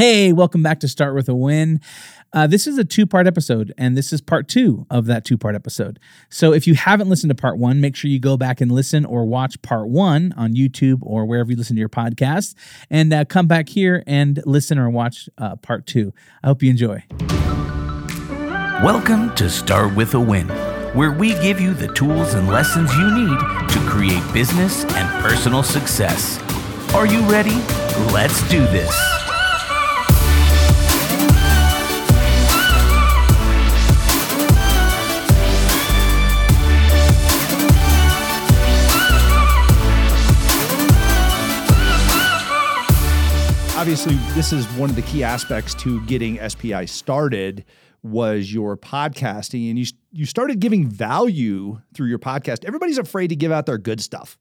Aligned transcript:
Hey, 0.00 0.32
welcome 0.32 0.62
back 0.62 0.80
to 0.80 0.88
Start 0.88 1.14
with 1.14 1.28
a 1.28 1.34
Win. 1.34 1.78
Uh, 2.32 2.46
this 2.46 2.66
is 2.66 2.78
a 2.78 2.84
two 2.86 3.04
part 3.04 3.26
episode, 3.26 3.74
and 3.76 3.98
this 3.98 4.14
is 4.14 4.22
part 4.22 4.48
two 4.48 4.86
of 4.88 5.04
that 5.04 5.26
two 5.26 5.36
part 5.36 5.54
episode. 5.54 6.00
So 6.30 6.54
if 6.54 6.66
you 6.66 6.72
haven't 6.72 7.10
listened 7.10 7.28
to 7.28 7.34
part 7.34 7.58
one, 7.58 7.82
make 7.82 7.94
sure 7.94 8.10
you 8.10 8.18
go 8.18 8.38
back 8.38 8.62
and 8.62 8.72
listen 8.72 9.04
or 9.04 9.26
watch 9.26 9.60
part 9.60 9.88
one 9.90 10.32
on 10.38 10.54
YouTube 10.54 11.00
or 11.02 11.26
wherever 11.26 11.50
you 11.50 11.56
listen 11.58 11.76
to 11.76 11.80
your 11.80 11.90
podcast, 11.90 12.54
and 12.88 13.12
uh, 13.12 13.26
come 13.26 13.46
back 13.46 13.68
here 13.68 14.02
and 14.06 14.42
listen 14.46 14.78
or 14.78 14.88
watch 14.88 15.28
uh, 15.36 15.56
part 15.56 15.86
two. 15.86 16.14
I 16.42 16.46
hope 16.46 16.62
you 16.62 16.70
enjoy. 16.70 17.04
Welcome 18.82 19.34
to 19.34 19.50
Start 19.50 19.94
with 19.94 20.14
a 20.14 20.20
Win, 20.20 20.48
where 20.94 21.12
we 21.12 21.34
give 21.42 21.60
you 21.60 21.74
the 21.74 21.88
tools 21.88 22.32
and 22.32 22.48
lessons 22.48 22.90
you 22.94 23.14
need 23.14 23.38
to 23.68 23.86
create 23.86 24.22
business 24.32 24.82
and 24.94 25.22
personal 25.22 25.62
success. 25.62 26.40
Are 26.94 27.04
you 27.04 27.20
ready? 27.30 27.56
Let's 28.14 28.48
do 28.48 28.60
this. 28.60 29.19
Obviously 43.80 44.14
this 44.34 44.52
is 44.52 44.66
one 44.76 44.90
of 44.90 44.96
the 44.96 45.00
key 45.00 45.24
aspects 45.24 45.72
to 45.72 46.04
getting 46.04 46.38
SPI 46.50 46.84
started 46.84 47.64
was 48.02 48.52
your 48.52 48.76
podcasting 48.76 49.70
and 49.70 49.78
you 49.78 49.86
you 50.12 50.26
started 50.26 50.60
giving 50.60 50.86
value 50.86 51.80
through 51.94 52.08
your 52.08 52.18
podcast. 52.18 52.66
Everybody's 52.66 52.98
afraid 52.98 53.28
to 53.28 53.36
give 53.36 53.50
out 53.50 53.64
their 53.64 53.78
good 53.78 54.02
stuff. 54.02 54.36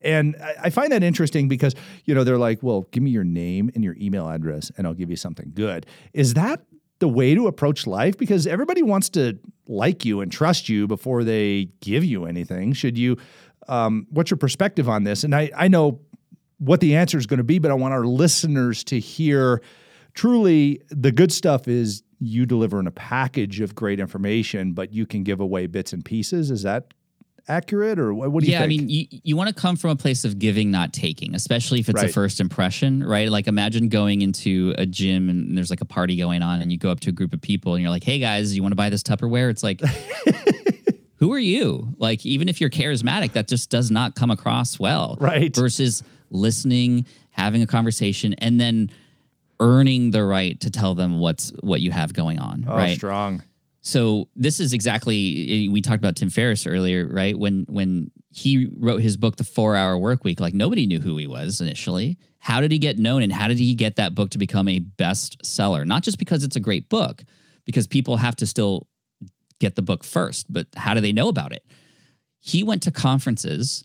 And 0.00 0.34
I, 0.62 0.70
find 0.70 0.92
that 0.92 1.02
interesting 1.02 1.46
because, 1.46 1.74
you 2.06 2.14
know, 2.14 2.24
they're 2.24 2.38
like, 2.38 2.62
well, 2.62 2.86
give 2.90 3.02
me 3.02 3.10
your 3.10 3.24
name 3.24 3.70
and 3.74 3.84
your 3.84 3.96
email 4.00 4.30
address 4.30 4.72
and 4.78 4.86
I'll 4.86 4.94
give 4.94 5.10
you 5.10 5.16
something 5.16 5.52
good. 5.54 5.84
Is 6.14 6.32
that 6.34 6.62
the 7.00 7.08
way 7.08 7.34
to 7.34 7.48
approach 7.48 7.86
life? 7.86 8.16
Because 8.16 8.46
everybody 8.46 8.82
wants 8.82 9.10
to 9.10 9.38
like 9.68 10.06
you 10.06 10.22
and 10.22 10.32
trust 10.32 10.70
you 10.70 10.86
before 10.86 11.22
they 11.22 11.68
give 11.80 12.02
you 12.02 12.24
anything. 12.24 12.72
Should 12.72 12.96
you, 12.96 13.18
um, 13.68 14.06
what's 14.08 14.30
your 14.30 14.38
perspective 14.38 14.88
on 14.88 15.04
this? 15.04 15.22
And 15.22 15.34
I, 15.34 15.50
I 15.54 15.68
know 15.68 16.00
what 16.58 16.80
the 16.80 16.96
answer 16.96 17.18
is 17.18 17.26
going 17.26 17.38
to 17.38 17.44
be, 17.44 17.58
but 17.58 17.70
I 17.70 17.74
want 17.74 17.94
our 17.94 18.04
listeners 18.04 18.84
to 18.84 18.98
hear 18.98 19.60
truly 20.14 20.82
the 20.88 21.12
good 21.12 21.32
stuff 21.32 21.68
is 21.68 22.02
you 22.20 22.46
deliver 22.46 22.80
in 22.80 22.86
a 22.86 22.92
package 22.92 23.60
of 23.60 23.74
great 23.74 24.00
information, 24.00 24.72
but 24.72 24.92
you 24.92 25.06
can 25.06 25.24
give 25.24 25.40
away 25.40 25.66
bits 25.66 25.92
and 25.92 26.04
pieces. 26.04 26.50
Is 26.50 26.62
that 26.62 26.94
accurate 27.48 27.98
or 27.98 28.14
what, 28.14 28.40
do 28.40 28.46
you 28.46 28.52
yeah, 28.52 28.60
think? 28.60 28.66
I 28.66 28.84
mean, 28.84 28.88
you, 28.88 29.06
you 29.10 29.36
want 29.36 29.48
to 29.48 29.54
come 29.54 29.76
from 29.76 29.90
a 29.90 29.96
place 29.96 30.24
of 30.24 30.38
giving, 30.38 30.70
not 30.70 30.92
taking, 30.92 31.34
especially 31.34 31.80
if 31.80 31.88
it's 31.88 32.00
right. 32.00 32.10
a 32.10 32.12
first 32.12 32.40
impression, 32.40 33.04
right? 33.04 33.28
Like 33.28 33.46
imagine 33.46 33.88
going 33.88 34.22
into 34.22 34.74
a 34.78 34.86
gym 34.86 35.28
and 35.28 35.56
there's 35.56 35.70
like 35.70 35.82
a 35.82 35.86
party 35.86 36.16
going 36.16 36.42
on 36.42 36.62
and 36.62 36.72
you 36.72 36.78
go 36.78 36.90
up 36.90 37.00
to 37.00 37.10
a 37.10 37.12
group 37.12 37.34
of 37.34 37.42
people 37.42 37.74
and 37.74 37.82
you're 37.82 37.90
like, 37.90 38.04
hey 38.04 38.18
guys, 38.18 38.56
you 38.56 38.62
want 38.62 38.72
to 38.72 38.76
buy 38.76 38.88
this 38.88 39.02
Tupperware? 39.02 39.50
It's 39.50 39.62
like, 39.62 39.80
who 41.16 41.32
are 41.32 41.38
you? 41.38 41.94
Like, 41.98 42.24
even 42.24 42.48
if 42.48 42.60
you're 42.60 42.70
charismatic, 42.70 43.32
that 43.32 43.48
just 43.48 43.70
does 43.70 43.90
not 43.90 44.14
come 44.14 44.30
across 44.30 44.78
well. 44.78 45.18
Right. 45.20 45.54
Versus 45.54 46.02
listening, 46.34 47.06
having 47.30 47.62
a 47.62 47.66
conversation, 47.66 48.34
and 48.34 48.60
then 48.60 48.90
earning 49.60 50.10
the 50.10 50.24
right 50.24 50.60
to 50.60 50.70
tell 50.70 50.94
them 50.94 51.20
what's 51.20 51.50
what 51.60 51.80
you 51.80 51.90
have 51.90 52.12
going 52.12 52.38
on. 52.38 52.66
Oh, 52.68 52.76
right. 52.76 52.96
Strong. 52.96 53.42
So 53.80 54.28
this 54.34 54.60
is 54.60 54.72
exactly 54.72 55.66
eh, 55.66 55.70
we 55.70 55.80
talked 55.80 55.98
about 55.98 56.16
Tim 56.16 56.30
Ferriss 56.30 56.66
earlier, 56.66 57.06
right? 57.06 57.38
When 57.38 57.66
when 57.68 58.10
he 58.30 58.70
wrote 58.76 59.00
his 59.00 59.16
book, 59.16 59.36
The 59.36 59.44
Four 59.44 59.76
Hour 59.76 59.98
Work 59.98 60.24
Week, 60.24 60.40
like 60.40 60.54
nobody 60.54 60.86
knew 60.86 61.00
who 61.00 61.16
he 61.16 61.26
was 61.26 61.60
initially. 61.60 62.18
How 62.38 62.60
did 62.60 62.72
he 62.72 62.78
get 62.78 62.98
known, 62.98 63.22
and 63.22 63.32
how 63.32 63.48
did 63.48 63.58
he 63.58 63.74
get 63.74 63.96
that 63.96 64.14
book 64.14 64.30
to 64.30 64.38
become 64.38 64.68
a 64.68 64.80
bestseller? 64.80 65.86
Not 65.86 66.02
just 66.02 66.18
because 66.18 66.44
it's 66.44 66.56
a 66.56 66.60
great 66.60 66.88
book, 66.88 67.24
because 67.64 67.86
people 67.86 68.18
have 68.18 68.36
to 68.36 68.46
still 68.46 68.86
get 69.60 69.76
the 69.76 69.82
book 69.82 70.04
first, 70.04 70.52
but 70.52 70.66
how 70.76 70.94
do 70.94 71.00
they 71.00 71.12
know 71.12 71.28
about 71.28 71.52
it? 71.52 71.64
He 72.40 72.62
went 72.62 72.82
to 72.82 72.90
conferences 72.90 73.84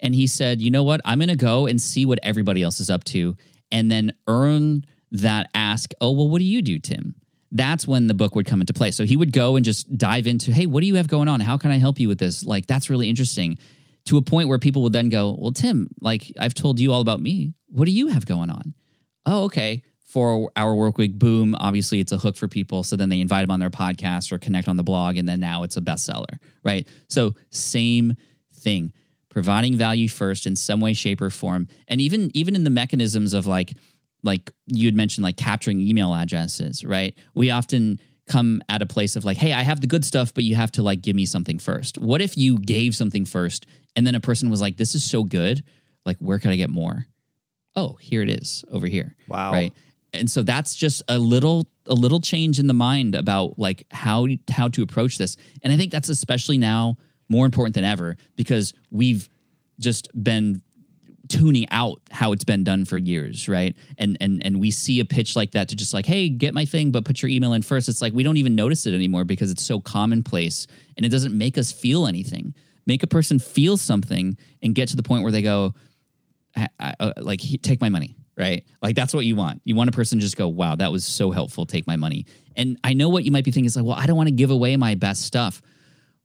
and 0.00 0.14
he 0.14 0.26
said, 0.26 0.60
you 0.60 0.70
know 0.70 0.82
what? 0.82 1.00
I'm 1.04 1.18
going 1.18 1.28
to 1.28 1.36
go 1.36 1.66
and 1.66 1.80
see 1.80 2.04
what 2.04 2.18
everybody 2.22 2.62
else 2.62 2.80
is 2.80 2.90
up 2.90 3.04
to 3.04 3.36
and 3.70 3.90
then 3.90 4.12
earn 4.26 4.84
that 5.12 5.50
ask, 5.54 5.92
oh, 6.00 6.12
well, 6.12 6.28
what 6.28 6.38
do 6.38 6.44
you 6.44 6.62
do, 6.62 6.78
Tim? 6.78 7.14
That's 7.52 7.86
when 7.86 8.06
the 8.06 8.14
book 8.14 8.34
would 8.34 8.46
come 8.46 8.60
into 8.60 8.74
play. 8.74 8.90
So 8.90 9.04
he 9.04 9.16
would 9.16 9.32
go 9.32 9.56
and 9.56 9.64
just 9.64 9.96
dive 9.96 10.26
into, 10.26 10.52
hey, 10.52 10.66
what 10.66 10.80
do 10.80 10.86
you 10.86 10.96
have 10.96 11.08
going 11.08 11.28
on? 11.28 11.40
How 11.40 11.56
can 11.56 11.70
I 11.70 11.78
help 11.78 11.98
you 11.98 12.08
with 12.08 12.18
this? 12.18 12.44
Like, 12.44 12.66
that's 12.66 12.90
really 12.90 13.08
interesting 13.08 13.58
to 14.06 14.18
a 14.18 14.22
point 14.22 14.48
where 14.48 14.58
people 14.58 14.82
would 14.82 14.92
then 14.92 15.08
go, 15.08 15.36
well, 15.38 15.52
Tim, 15.52 15.88
like, 16.00 16.32
I've 16.38 16.54
told 16.54 16.78
you 16.80 16.92
all 16.92 17.00
about 17.00 17.20
me. 17.20 17.54
What 17.68 17.86
do 17.86 17.92
you 17.92 18.08
have 18.08 18.26
going 18.26 18.50
on? 18.50 18.74
Oh, 19.24 19.44
okay. 19.44 19.82
Four 20.06 20.50
hour 20.56 20.74
work 20.74 20.98
week, 20.98 21.18
boom. 21.18 21.54
Obviously, 21.58 22.00
it's 22.00 22.12
a 22.12 22.18
hook 22.18 22.36
for 22.36 22.48
people. 22.48 22.82
So 22.82 22.96
then 22.96 23.08
they 23.08 23.20
invite 23.20 23.42
them 23.42 23.50
on 23.50 23.60
their 23.60 23.70
podcast 23.70 24.32
or 24.32 24.38
connect 24.38 24.68
on 24.68 24.76
the 24.76 24.84
blog. 24.84 25.16
And 25.16 25.28
then 25.28 25.40
now 25.40 25.62
it's 25.62 25.76
a 25.76 25.80
bestseller, 25.80 26.38
right? 26.64 26.86
So, 27.08 27.34
same 27.50 28.14
thing 28.54 28.92
providing 29.36 29.76
value 29.76 30.08
first 30.08 30.46
in 30.46 30.56
some 30.56 30.80
way 30.80 30.94
shape 30.94 31.20
or 31.20 31.28
form. 31.28 31.68
And 31.88 32.00
even 32.00 32.30
even 32.32 32.56
in 32.56 32.64
the 32.64 32.70
mechanisms 32.70 33.34
of 33.34 33.46
like 33.46 33.74
like 34.22 34.50
you 34.64 34.86
had 34.86 34.94
mentioned 34.94 35.24
like 35.24 35.36
capturing 35.36 35.78
email 35.78 36.14
addresses 36.14 36.82
right? 36.82 37.14
We 37.34 37.50
often 37.50 38.00
come 38.30 38.62
at 38.70 38.80
a 38.80 38.86
place 38.86 39.14
of 39.14 39.26
like 39.26 39.36
hey 39.36 39.52
i 39.52 39.62
have 39.62 39.80
the 39.80 39.86
good 39.86 40.04
stuff 40.04 40.34
but 40.34 40.42
you 40.42 40.56
have 40.56 40.72
to 40.72 40.82
like 40.82 41.02
give 41.02 41.14
me 41.14 41.26
something 41.26 41.58
first. 41.58 41.98
What 41.98 42.22
if 42.22 42.38
you 42.38 42.58
gave 42.58 42.96
something 42.96 43.26
first 43.26 43.66
and 43.94 44.06
then 44.06 44.14
a 44.14 44.20
person 44.20 44.48
was 44.48 44.62
like 44.62 44.78
this 44.78 44.94
is 44.94 45.04
so 45.04 45.22
good 45.22 45.62
like 46.06 46.16
where 46.16 46.38
can 46.38 46.50
i 46.50 46.56
get 46.56 46.70
more? 46.70 47.04
Oh 47.74 47.98
here 48.00 48.22
it 48.22 48.30
is 48.30 48.64
over 48.72 48.86
here. 48.86 49.16
Wow. 49.28 49.52
Right? 49.52 49.74
And 50.14 50.30
so 50.30 50.42
that's 50.44 50.74
just 50.74 51.02
a 51.08 51.18
little 51.18 51.68
a 51.84 51.94
little 51.94 52.22
change 52.22 52.58
in 52.58 52.68
the 52.68 52.74
mind 52.88 53.14
about 53.14 53.58
like 53.58 53.84
how 53.90 54.28
how 54.50 54.68
to 54.68 54.82
approach 54.82 55.18
this. 55.18 55.36
And 55.62 55.74
i 55.74 55.76
think 55.76 55.92
that's 55.92 56.08
especially 56.08 56.56
now 56.56 56.96
more 57.28 57.44
important 57.44 57.74
than 57.74 57.84
ever 57.84 58.16
because 58.36 58.72
we've 58.90 59.28
just 59.78 60.08
been 60.22 60.62
tuning 61.28 61.68
out 61.70 62.00
how 62.10 62.32
it's 62.32 62.44
been 62.44 62.64
done 62.64 62.84
for 62.84 62.98
years, 62.98 63.48
right? 63.48 63.74
And 63.98 64.16
and 64.20 64.44
and 64.44 64.60
we 64.60 64.70
see 64.70 65.00
a 65.00 65.04
pitch 65.04 65.36
like 65.36 65.52
that 65.52 65.68
to 65.68 65.76
just 65.76 65.92
like, 65.92 66.06
hey, 66.06 66.28
get 66.28 66.54
my 66.54 66.64
thing, 66.64 66.90
but 66.90 67.04
put 67.04 67.22
your 67.22 67.30
email 67.30 67.52
in 67.52 67.62
first. 67.62 67.88
It's 67.88 68.02
like 68.02 68.12
we 68.12 68.22
don't 68.22 68.36
even 68.36 68.54
notice 68.54 68.86
it 68.86 68.94
anymore 68.94 69.24
because 69.24 69.50
it's 69.50 69.64
so 69.64 69.80
commonplace 69.80 70.66
and 70.96 71.04
it 71.04 71.10
doesn't 71.10 71.36
make 71.36 71.58
us 71.58 71.72
feel 71.72 72.06
anything. 72.06 72.54
Make 72.86 73.02
a 73.02 73.08
person 73.08 73.38
feel 73.38 73.76
something 73.76 74.36
and 74.62 74.74
get 74.74 74.88
to 74.90 74.96
the 74.96 75.02
point 75.02 75.24
where 75.24 75.32
they 75.32 75.42
go, 75.42 75.74
I, 76.56 76.68
I, 76.78 76.94
uh, 77.00 77.12
like, 77.18 77.40
take 77.62 77.80
my 77.80 77.88
money, 77.88 78.16
right? 78.38 78.64
Like 78.80 78.94
that's 78.94 79.12
what 79.12 79.24
you 79.24 79.34
want. 79.34 79.60
You 79.64 79.74
want 79.74 79.88
a 79.88 79.92
person 79.92 80.18
to 80.18 80.24
just 80.24 80.36
go, 80.36 80.46
wow, 80.46 80.76
that 80.76 80.92
was 80.92 81.04
so 81.04 81.32
helpful. 81.32 81.66
Take 81.66 81.86
my 81.88 81.96
money. 81.96 82.26
And 82.54 82.78
I 82.84 82.92
know 82.92 83.08
what 83.08 83.24
you 83.24 83.32
might 83.32 83.44
be 83.44 83.50
thinking 83.50 83.66
is 83.66 83.76
like, 83.76 83.84
well, 83.84 83.96
I 83.96 84.06
don't 84.06 84.16
want 84.16 84.28
to 84.28 84.34
give 84.34 84.50
away 84.50 84.76
my 84.76 84.94
best 84.94 85.22
stuff. 85.24 85.60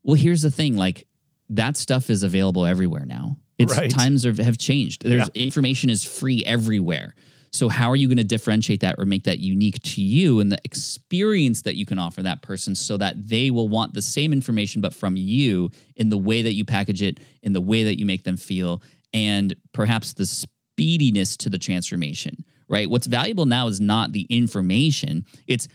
Well, 0.03 0.15
here's 0.15 0.41
the 0.41 0.51
thing 0.51 0.75
like 0.75 1.07
that 1.49 1.77
stuff 1.77 2.09
is 2.09 2.23
available 2.23 2.65
everywhere 2.65 3.05
now. 3.05 3.37
It's 3.57 3.77
right. 3.77 3.91
times 3.91 4.25
are, 4.25 4.41
have 4.41 4.57
changed. 4.57 5.03
There's 5.03 5.29
yeah. 5.33 5.43
information 5.43 5.89
is 5.89 6.03
free 6.03 6.43
everywhere. 6.45 7.13
So 7.53 7.67
how 7.67 7.89
are 7.91 7.97
you 7.97 8.07
going 8.07 8.17
to 8.17 8.23
differentiate 8.23 8.79
that 8.79 8.95
or 8.97 9.05
make 9.05 9.25
that 9.25 9.39
unique 9.39 9.81
to 9.83 10.01
you 10.01 10.39
and 10.39 10.51
the 10.51 10.57
experience 10.63 11.63
that 11.63 11.75
you 11.75 11.85
can 11.85 11.99
offer 11.99 12.23
that 12.23 12.41
person 12.41 12.75
so 12.75 12.95
that 12.97 13.27
they 13.27 13.51
will 13.51 13.67
want 13.67 13.93
the 13.93 14.01
same 14.01 14.31
information 14.31 14.81
but 14.81 14.93
from 14.93 15.17
you 15.17 15.69
in 15.97 16.09
the 16.09 16.17
way 16.17 16.41
that 16.41 16.53
you 16.53 16.63
package 16.63 17.01
it, 17.01 17.19
in 17.43 17.51
the 17.51 17.59
way 17.59 17.83
that 17.83 17.99
you 17.99 18.05
make 18.05 18.23
them 18.23 18.37
feel 18.37 18.81
and 19.13 19.53
perhaps 19.73 20.13
the 20.13 20.25
speediness 20.25 21.35
to 21.37 21.49
the 21.49 21.59
transformation, 21.59 22.37
right? 22.69 22.89
What's 22.89 23.07
valuable 23.07 23.45
now 23.45 23.67
is 23.67 23.81
not 23.81 24.13
the 24.13 24.25
information, 24.29 25.25
it's 25.45 25.67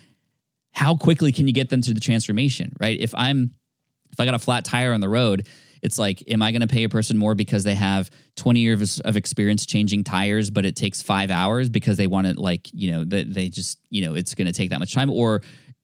how 0.72 0.96
quickly 0.96 1.30
can 1.30 1.46
you 1.46 1.52
get 1.52 1.68
them 1.68 1.82
through 1.82 1.94
the 1.94 2.00
transformation, 2.00 2.74
right? 2.80 2.98
If 2.98 3.14
I'm 3.14 3.52
if 4.16 4.20
I 4.20 4.24
got 4.24 4.34
a 4.34 4.38
flat 4.38 4.64
tire 4.64 4.94
on 4.94 5.00
the 5.02 5.10
road, 5.10 5.46
it's 5.82 5.98
like, 5.98 6.24
am 6.28 6.40
I 6.40 6.52
going 6.52 6.62
to 6.62 6.66
pay 6.66 6.84
a 6.84 6.88
person 6.88 7.18
more 7.18 7.34
because 7.34 7.64
they 7.64 7.74
have 7.74 8.10
20 8.36 8.60
years 8.60 8.98
of 9.00 9.14
experience 9.14 9.66
changing 9.66 10.04
tires, 10.04 10.48
but 10.48 10.64
it 10.64 10.74
takes 10.74 11.02
five 11.02 11.30
hours 11.30 11.68
because 11.68 11.98
they 11.98 12.06
want 12.06 12.26
to, 12.26 12.40
like, 12.40 12.66
you 12.72 12.92
know, 12.92 13.04
that 13.04 13.34
they 13.34 13.50
just, 13.50 13.78
you 13.90 14.02
know, 14.02 14.14
it's 14.14 14.34
going 14.34 14.46
to 14.46 14.54
take 14.54 14.70
that 14.70 14.78
much 14.78 14.94
time? 14.94 15.10
Or 15.10 15.42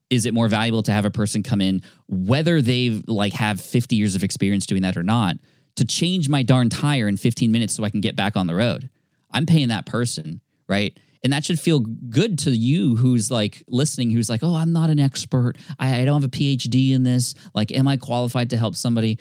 is 0.08 0.24
it 0.24 0.32
more 0.32 0.48
valuable 0.48 0.82
to 0.84 0.92
have 0.92 1.04
a 1.04 1.10
person 1.10 1.42
come 1.42 1.60
in, 1.60 1.82
whether 2.08 2.62
they 2.62 3.02
like 3.06 3.34
have 3.34 3.60
50 3.60 3.96
years 3.96 4.14
of 4.14 4.24
experience 4.24 4.64
doing 4.64 4.80
that 4.80 4.96
or 4.96 5.02
not, 5.02 5.36
to 5.76 5.84
change 5.84 6.26
my 6.26 6.42
darn 6.42 6.70
tire 6.70 7.06
in 7.06 7.18
15 7.18 7.52
minutes 7.52 7.74
so 7.74 7.84
I 7.84 7.90
can 7.90 8.00
get 8.00 8.16
back 8.16 8.34
on 8.34 8.46
the 8.46 8.54
road? 8.54 8.88
I'm 9.30 9.44
paying 9.44 9.68
that 9.68 9.84
person, 9.84 10.40
right? 10.68 10.98
And 11.22 11.32
that 11.32 11.44
should 11.44 11.60
feel 11.60 11.80
good 11.80 12.38
to 12.40 12.50
you 12.50 12.96
who's 12.96 13.30
like 13.30 13.62
listening 13.68 14.10
who's 14.10 14.28
like 14.28 14.42
oh 14.42 14.54
i'm 14.54 14.72
not 14.72 14.90
an 14.90 14.98
expert. 14.98 15.54
I, 15.78 16.00
I, 16.00 16.04
don't 16.04 16.22
have 16.22 16.28
a 16.28 16.36
phd 16.36 16.92
in 16.92 17.02
this. 17.02 17.34
Like 17.54 17.72
am 17.72 17.88
i 17.88 17.96
qualified 17.96 18.50
to 18.50 18.56
help 18.56 18.74
somebody? 18.74 19.18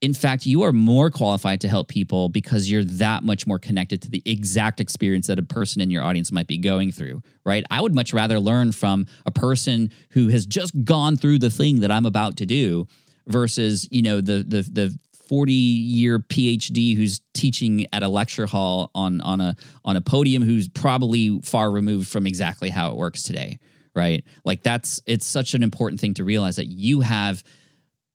In 0.00 0.12
fact 0.12 0.46
you 0.46 0.62
are 0.62 0.72
more 0.72 1.10
qualified 1.10 1.60
to 1.62 1.68
help 1.68 1.88
people 1.88 2.28
because 2.28 2.70
you're 2.70 2.84
that 2.84 3.22
much 3.22 3.46
more 3.46 3.58
connected 3.58 4.02
to 4.02 4.10
the 4.10 4.22
exact 4.26 4.80
experience 4.80 5.26
that 5.28 5.38
a 5.38 5.42
person 5.42 5.80
in 5.80 5.90
your 5.90 6.02
audience 6.02 6.30
might 6.32 6.46
be 6.46 6.58
going 6.58 6.92
through 6.92 7.22
right? 7.44 7.64
I 7.70 7.80
would 7.80 7.94
much 7.94 8.12
rather 8.12 8.40
learn 8.40 8.72
from 8.72 9.06
a 9.24 9.30
person 9.30 9.92
who 10.10 10.28
has 10.28 10.46
just 10.46 10.84
gone 10.84 11.16
through 11.16 11.38
the 11.38 11.50
thing 11.50 11.80
that 11.80 11.90
i'm 11.90 12.06
about 12.06 12.36
to 12.38 12.46
do 12.46 12.86
versus 13.26 13.88
you 13.90 14.02
know 14.02 14.20
the 14.20 14.44
the 14.46 14.62
the 14.62 14.98
40 15.28 15.52
year 15.52 16.18
PhD 16.18 16.96
who's 16.96 17.20
teaching 17.34 17.86
at 17.92 18.02
a 18.02 18.08
lecture 18.08 18.46
hall 18.46 18.90
on 18.94 19.20
on 19.20 19.40
a 19.40 19.56
on 19.84 19.96
a 19.96 20.00
podium 20.00 20.42
who's 20.42 20.68
probably 20.68 21.40
far 21.40 21.70
removed 21.70 22.08
from 22.08 22.26
exactly 22.26 22.70
how 22.70 22.90
it 22.90 22.96
works 22.96 23.22
today, 23.22 23.58
right? 23.94 24.24
Like 24.44 24.62
that's 24.62 25.02
it's 25.06 25.26
such 25.26 25.54
an 25.54 25.62
important 25.62 26.00
thing 26.00 26.14
to 26.14 26.24
realize 26.24 26.56
that 26.56 26.66
you 26.66 27.00
have 27.00 27.42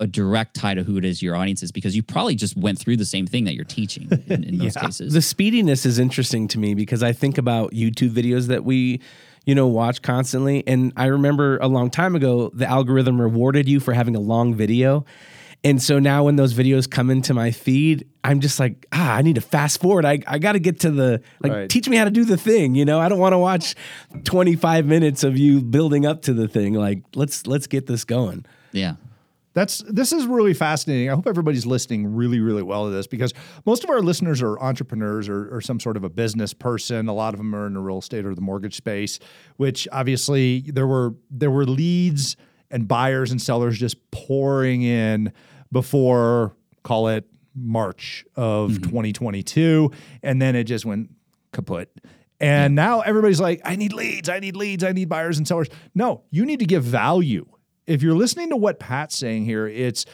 a 0.01 0.07
direct 0.07 0.55
tie 0.55 0.73
to 0.73 0.83
who 0.83 0.97
it 0.97 1.05
is 1.05 1.21
your 1.21 1.35
audience 1.35 1.61
is 1.61 1.71
because 1.71 1.95
you 1.95 2.01
probably 2.01 2.33
just 2.33 2.57
went 2.57 2.79
through 2.79 2.97
the 2.97 3.05
same 3.05 3.27
thing 3.27 3.45
that 3.45 3.53
you're 3.53 3.63
teaching 3.63 4.09
in, 4.27 4.43
in 4.43 4.57
most 4.57 4.79
cases. 4.79 5.13
The 5.13 5.21
speediness 5.21 5.85
is 5.85 5.99
interesting 5.99 6.47
to 6.49 6.59
me 6.59 6.73
because 6.73 7.03
I 7.03 7.13
think 7.13 7.37
about 7.37 7.71
YouTube 7.71 8.09
videos 8.09 8.47
that 8.47 8.65
we, 8.65 8.99
you 9.45 9.53
know, 9.53 9.67
watch 9.67 10.01
constantly. 10.01 10.63
And 10.65 10.91
I 10.97 11.05
remember 11.05 11.59
a 11.59 11.67
long 11.67 11.91
time 11.91 12.15
ago, 12.15 12.49
the 12.51 12.65
algorithm 12.65 13.21
rewarded 13.21 13.69
you 13.69 13.79
for 13.79 13.93
having 13.93 14.15
a 14.15 14.19
long 14.19 14.55
video. 14.55 15.05
And 15.63 15.81
so 15.81 15.99
now 15.99 16.23
when 16.23 16.37
those 16.37 16.55
videos 16.55 16.89
come 16.89 17.11
into 17.11 17.33
my 17.35 17.51
feed, 17.51 18.07
I'm 18.23 18.39
just 18.39 18.59
like, 18.59 18.87
ah, 18.91 19.13
I 19.15 19.21
need 19.21 19.35
to 19.35 19.41
fast 19.41 19.79
forward. 19.79 20.05
I, 20.05 20.17
I 20.25 20.39
got 20.39 20.53
to 20.53 20.59
get 20.59 20.79
to 20.81 20.89
the, 20.91 21.21
like, 21.43 21.51
Right. 21.51 21.69
teach 21.69 21.87
me 21.87 21.97
how 21.97 22.05
to 22.05 22.09
do 22.11 22.25
the 22.25 22.37
thing. 22.37 22.73
You 22.73 22.83
know, 22.83 22.99
I 22.99 23.09
don't 23.09 23.19
want 23.19 23.33
to 23.33 23.37
watch 23.37 23.75
25 24.23 24.85
minutes 24.87 25.23
of 25.23 25.37
you 25.37 25.61
building 25.61 26.05
up 26.05 26.23
to 26.23 26.33
the 26.33 26.47
thing. 26.47 26.73
Like, 26.73 27.03
let's, 27.15 27.45
let's 27.45 27.67
get 27.67 27.85
this 27.87 28.03
going. 28.05 28.45
yeah. 28.71 28.95
That's 29.53 29.79
this 29.79 30.13
is 30.13 30.27
really 30.27 30.53
fascinating. 30.53 31.09
I 31.09 31.13
hope 31.13 31.27
everybody's 31.27 31.65
listening 31.65 32.15
really, 32.15 32.39
really 32.39 32.63
well 32.63 32.85
to 32.85 32.89
this 32.89 33.05
because 33.05 33.33
most 33.65 33.83
of 33.83 33.89
our 33.89 33.99
listeners 33.99 34.41
are 34.41 34.57
entrepreneurs 34.61 35.27
or, 35.27 35.53
or 35.53 35.59
some 35.59 35.77
sort 35.77 35.97
of 35.97 36.05
a 36.05 36.09
business 36.09 36.53
person. 36.53 37.09
A 37.09 37.13
lot 37.13 37.33
of 37.33 37.37
them 37.37 37.53
are 37.53 37.67
in 37.67 37.73
the 37.73 37.81
real 37.81 37.99
estate 37.99 38.25
or 38.25 38.33
the 38.33 38.39
mortgage 38.39 38.75
space, 38.77 39.19
which 39.57 39.89
obviously 39.91 40.61
there 40.67 40.87
were 40.87 41.15
there 41.29 41.51
were 41.51 41.65
leads 41.65 42.37
and 42.69 42.87
buyers 42.87 43.29
and 43.29 43.41
sellers 43.41 43.77
just 43.77 43.97
pouring 44.11 44.83
in 44.83 45.33
before 45.71 46.55
call 46.83 47.07
it 47.09 47.25
March 47.55 48.25
of 48.35 48.71
mm-hmm. 48.71 48.83
2022, 48.83 49.91
and 50.23 50.41
then 50.41 50.55
it 50.55 50.65
just 50.65 50.85
went 50.85 51.09
kaput. 51.51 51.89
And 52.39 52.73
now 52.73 53.01
everybody's 53.01 53.39
like, 53.39 53.61
I 53.63 53.75
need 53.75 53.93
leads, 53.93 54.27
I 54.27 54.39
need 54.39 54.55
leads, 54.55 54.83
I 54.83 54.93
need 54.93 55.09
buyers 55.09 55.37
and 55.37 55.47
sellers. 55.47 55.67
No, 55.93 56.23
you 56.31 56.45
need 56.45 56.59
to 56.59 56.65
give 56.65 56.83
value. 56.83 57.45
If 57.85 58.01
you're 58.01 58.15
listening 58.15 58.49
to 58.49 58.57
what 58.57 58.79
Pat's 58.79 59.15
saying 59.15 59.45
here, 59.45 59.67
it's 59.67 60.05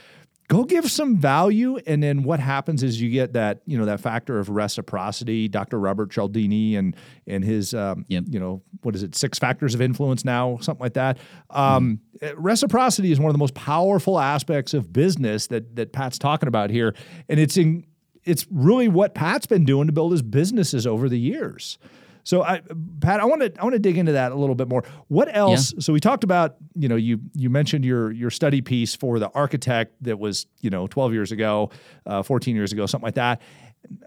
go 0.48 0.64
give 0.64 0.90
some 0.90 1.18
value. 1.18 1.78
And 1.86 2.02
then 2.02 2.24
what 2.24 2.40
happens 2.40 2.82
is 2.84 3.02
you 3.02 3.10
get 3.10 3.34
that, 3.34 3.62
you 3.66 3.78
know, 3.78 3.86
that 3.86 4.00
factor 4.00 4.40
of 4.40 4.50
reciprocity. 4.50 5.48
Dr. 5.48 5.80
Robert 5.80 6.12
Cialdini 6.12 6.76
and 6.76 6.96
and 7.26 7.44
his 7.44 7.74
um, 7.74 8.06
Yep. 8.08 8.26
you 8.30 8.40
know, 8.40 8.62
what 8.82 8.96
is 8.96 9.04
it, 9.04 9.16
six 9.16 9.38
factors 9.38 9.76
of 9.76 9.82
influence 9.82 10.24
now, 10.24 10.58
something 10.62 10.84
like 10.84 10.94
that. 10.94 11.18
Um, 11.50 12.00
uh, 12.22 12.36
Reciprocity 12.38 13.12
is 13.12 13.20
one 13.20 13.30
of 13.30 13.34
the 13.34 13.40
most 13.40 13.54
powerful 13.54 14.20
aspects 14.20 14.74
of 14.74 14.94
business 14.94 15.48
that 15.48 15.76
that 15.76 15.92
Pat's 15.92 16.18
talking 16.18 16.48
about 16.48 16.70
here. 16.70 16.96
And 17.28 17.40
it's 17.40 17.58
in 17.58 17.86
it's 18.24 18.46
really 18.52 18.88
what 18.88 19.14
Pat's 19.14 19.46
been 19.46 19.66
doing 19.66 19.88
to 19.88 19.94
build 19.94 20.12
his 20.12 20.22
businesses 20.22 20.86
over 20.88 21.08
the 21.10 21.20
years. 21.20 21.78
So, 22.28 22.44
I, 22.44 22.62
Pat, 23.00 23.22
I 23.22 23.26
want 23.26 23.40
to 23.42 23.54
I 23.58 23.64
want 23.64 23.72
to 23.76 23.80
dig 23.80 23.98
into 23.98 24.12
that 24.12 24.34
a 24.34 24.36
little 24.36 24.54
bit 24.54 24.68
more. 24.68 24.84
What 25.08 25.34
else? 25.34 25.74
So 25.80 25.94
we 25.94 26.02
talked 26.02 26.26
about 26.26 26.58
you 26.76 26.90
know 26.90 26.98
you 26.98 27.22
you 27.34 27.50
mentioned 27.50 27.86
your 27.86 28.12
your 28.12 28.30
study 28.30 28.60
piece 28.60 28.96
for 28.96 29.18
the 29.18 29.30
architect 29.30 29.96
that 30.02 30.20
was 30.20 30.46
you 30.60 30.70
know 30.70 30.88
12 30.88 31.14
years 31.14 31.32
ago, 31.32 31.72
uh, 32.06 32.24
14 32.24 32.54
years 32.54 32.74
ago, 32.74 32.86
something 32.86 33.06
like 33.06 33.16
that. 33.16 33.42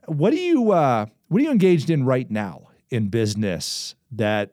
What 0.05 0.33
do 0.33 0.37
you 0.37 0.71
uh, 0.71 1.07
what 1.29 1.41
are 1.41 1.45
you 1.45 1.51
engaged 1.51 1.89
in 1.89 2.05
right 2.05 2.31
now 2.31 2.69
in 2.91 3.09
business 3.09 3.95
that 4.13 4.51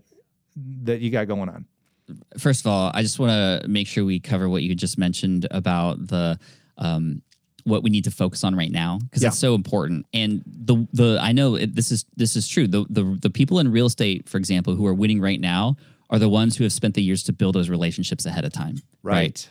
that 0.84 1.02
you 1.02 1.10
got 1.10 1.28
going 1.28 1.50
on? 1.50 1.66
first 2.38 2.62
of 2.62 2.68
all, 2.68 2.90
I 2.94 3.02
just 3.02 3.20
want 3.20 3.32
to 3.32 3.68
make 3.68 3.86
sure 3.86 4.06
we 4.06 4.22
cover 4.22 4.48
what 4.48 4.64
you 4.64 4.76
just 4.76 4.98
mentioned 4.98 5.46
about 5.52 6.08
the 6.08 6.40
um, 6.78 7.22
what 7.68 7.84
we 7.84 7.90
need 7.90 8.06
to 8.06 8.12
focus 8.12 8.44
on 8.44 8.56
right 8.56 8.72
now 8.72 8.98
because 9.00 9.22
Yeah. 9.22 9.30
it's 9.30 9.38
so 9.40 9.54
important. 9.56 10.06
And 10.14 10.42
the 10.46 10.88
the 10.94 11.20
I 11.22 11.32
know 11.34 11.56
it, 11.56 11.76
this 11.76 11.92
is 11.92 12.06
this 12.16 12.36
is 12.36 12.48
true. 12.48 12.68
The, 12.68 12.86
the 12.90 13.04
the 13.22 13.30
people 13.30 13.60
in 13.60 13.72
real 13.72 13.86
estate, 13.88 14.28
for 14.30 14.38
example, 14.38 14.76
who 14.76 14.86
are 14.88 14.94
winning 14.94 15.20
right 15.22 15.40
now 15.40 15.76
are 16.10 16.20
the 16.20 16.30
ones 16.30 16.56
who 16.58 16.64
have 16.64 16.74
spent 16.74 16.96
the 16.96 17.04
years 17.04 17.24
to 17.24 17.34
build 17.34 17.54
those 17.56 17.70
relationships 17.70 18.26
ahead 18.26 18.46
of 18.46 18.54
time. 18.54 18.78
Right. 19.04 19.48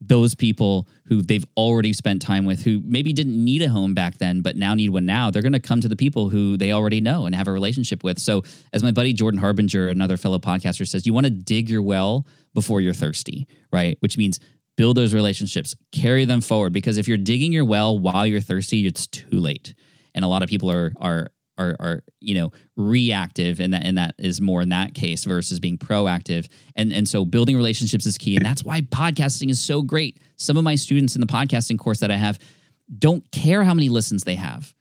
Those 0.00 0.34
people 0.34 0.86
who 1.06 1.22
they've 1.22 1.44
already 1.56 1.92
spent 1.94 2.20
time 2.20 2.44
with, 2.44 2.62
who 2.62 2.82
maybe 2.84 3.12
didn't 3.14 3.42
need 3.42 3.62
a 3.62 3.68
home 3.70 3.94
back 3.94 4.18
then, 4.18 4.42
but 4.42 4.54
now 4.54 4.74
need 4.74 4.90
one 4.90 5.06
now, 5.06 5.30
they're 5.30 5.40
going 5.42 5.54
to 5.54 5.58
come 5.58 5.80
to 5.80 5.88
the 5.88 5.96
people 5.96 6.28
who 6.28 6.58
they 6.58 6.70
already 6.70 7.00
know 7.00 7.24
and 7.24 7.34
have 7.34 7.48
a 7.48 7.52
relationship 7.52 8.04
with. 8.04 8.18
So, 8.18 8.44
as 8.74 8.82
my 8.82 8.90
buddy 8.92 9.14
Jordan 9.14 9.40
Harbinger, 9.40 9.88
another 9.88 10.18
fellow 10.18 10.38
podcaster, 10.38 10.86
says, 10.86 11.06
you 11.06 11.14
want 11.14 11.24
to 11.24 11.30
dig 11.30 11.70
your 11.70 11.80
well 11.82 12.26
before 12.52 12.82
you're 12.82 12.92
thirsty, 12.94 13.48
right? 13.72 13.96
Which 14.00 14.18
means 14.18 14.38
build 14.76 14.96
those 14.96 15.14
relationships, 15.14 15.74
carry 15.92 16.24
them 16.24 16.40
forward. 16.40 16.72
Because 16.72 16.98
if 16.98 17.08
you're 17.08 17.16
digging 17.16 17.52
your 17.52 17.64
well 17.64 17.98
while 17.98 18.26
you're 18.26 18.40
thirsty, 18.40 18.86
it's 18.86 19.06
too 19.06 19.38
late. 19.38 19.74
And 20.14 20.24
a 20.24 20.28
lot 20.28 20.42
of 20.42 20.48
people 20.48 20.70
are 20.70 20.92
are 21.00 21.30
are, 21.58 21.76
are 21.80 22.02
you 22.20 22.34
know 22.34 22.52
reactive 22.76 23.60
and 23.60 23.72
that 23.72 23.84
and 23.84 23.98
that 23.98 24.14
is 24.18 24.40
more 24.40 24.62
in 24.62 24.68
that 24.70 24.94
case 24.94 25.24
versus 25.24 25.58
being 25.58 25.78
proactive 25.78 26.48
and 26.74 26.92
and 26.92 27.08
so 27.08 27.24
building 27.24 27.56
relationships 27.56 28.06
is 28.06 28.18
key 28.18 28.36
and 28.36 28.44
that's 28.44 28.62
why 28.62 28.80
podcasting 28.82 29.50
is 29.50 29.60
so 29.60 29.82
great 29.82 30.18
some 30.36 30.56
of 30.56 30.64
my 30.64 30.74
students 30.74 31.14
in 31.14 31.20
the 31.20 31.26
podcasting 31.26 31.78
course 31.78 32.00
that 32.00 32.10
i 32.10 32.16
have 32.16 32.38
don't 32.98 33.30
care 33.32 33.64
how 33.64 33.74
many 33.74 33.88
listens 33.88 34.24
they 34.24 34.34
have 34.34 34.74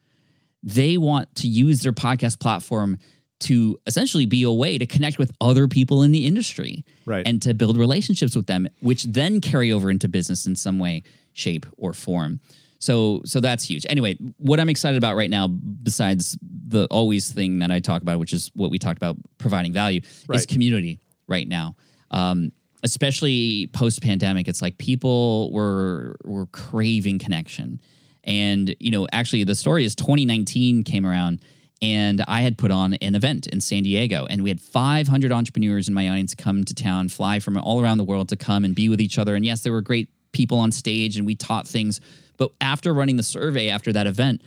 they 0.63 0.97
want 0.97 1.33
to 1.35 1.47
use 1.47 1.81
their 1.81 1.93
podcast 1.93 2.39
platform 2.39 2.97
to 3.41 3.77
essentially 3.85 4.25
be 4.25 4.43
a 4.43 4.51
way 4.51 4.77
to 4.77 4.85
connect 4.85 5.17
with 5.19 5.31
other 5.41 5.67
people 5.67 6.03
in 6.03 6.11
the 6.11 6.25
industry 6.25 6.85
Right. 7.05 7.27
and 7.27 7.41
to 7.41 7.53
build 7.53 7.77
relationships 7.77 8.35
with 8.35 8.47
them 8.47 8.67
which 8.79 9.03
then 9.03 9.41
carry 9.41 9.71
over 9.71 9.91
into 9.91 10.07
business 10.07 10.45
in 10.45 10.55
some 10.55 10.79
way 10.79 11.03
shape 11.33 11.65
or 11.77 11.93
form. 11.93 12.39
So 12.79 13.21
so 13.25 13.39
that's 13.41 13.63
huge. 13.65 13.85
Anyway 13.89 14.17
what 14.37 14.59
i'm 14.59 14.69
excited 14.69 14.97
about 14.97 15.15
right 15.15 15.29
now 15.29 15.47
besides 15.47 16.37
the 16.67 16.87
always 16.91 17.31
thing 17.31 17.59
that 17.59 17.71
i 17.71 17.79
talk 17.79 18.01
about 18.01 18.19
which 18.19 18.33
is 18.33 18.51
what 18.55 18.71
we 18.71 18.79
talked 18.79 18.97
about 18.97 19.17
providing 19.37 19.73
value 19.73 20.01
is 20.33 20.45
community 20.45 20.99
right 21.27 21.47
now. 21.47 21.75
Um, 22.11 22.51
especially 22.83 23.67
post 23.73 24.01
pandemic 24.01 24.47
it's 24.47 24.61
like 24.61 24.77
people 24.77 25.51
were 25.51 26.15
were 26.23 26.45
craving 26.47 27.19
connection. 27.19 27.81
And 28.23 28.75
you 28.79 28.91
know 28.91 29.07
actually 29.11 29.43
the 29.43 29.55
story 29.55 29.83
is 29.85 29.95
2019 29.95 30.83
came 30.83 31.05
around 31.05 31.41
and 31.85 32.23
i 32.27 32.41
had 32.41 32.57
put 32.57 32.71
on 32.71 32.95
an 32.95 33.15
event 33.15 33.47
in 33.47 33.61
san 33.61 33.83
diego 33.83 34.25
and 34.29 34.41
we 34.43 34.49
had 34.49 34.59
500 34.59 35.31
entrepreneurs 35.31 35.87
in 35.87 35.93
my 35.93 36.09
audience 36.09 36.33
come 36.33 36.63
to 36.63 36.73
town 36.73 37.09
fly 37.09 37.39
from 37.39 37.57
all 37.57 37.81
around 37.81 37.99
the 37.99 38.03
world 38.03 38.29
to 38.29 38.35
come 38.35 38.65
and 38.65 38.75
be 38.75 38.89
with 38.89 38.99
each 38.99 39.17
other. 39.19 39.35
And 39.35 39.45
yes 39.45 39.61
there 39.61 39.71
were 39.71 39.81
great 39.81 40.09
people 40.31 40.57
on 40.57 40.71
stage 40.71 41.17
and 41.17 41.25
we 41.25 41.35
taught 41.35 41.67
things. 41.67 42.01
But 42.37 42.51
after 42.59 42.93
running 42.93 43.15
the 43.15 43.23
survey 43.23 43.69
after 43.69 43.93
that 43.93 44.07
event 44.07 44.41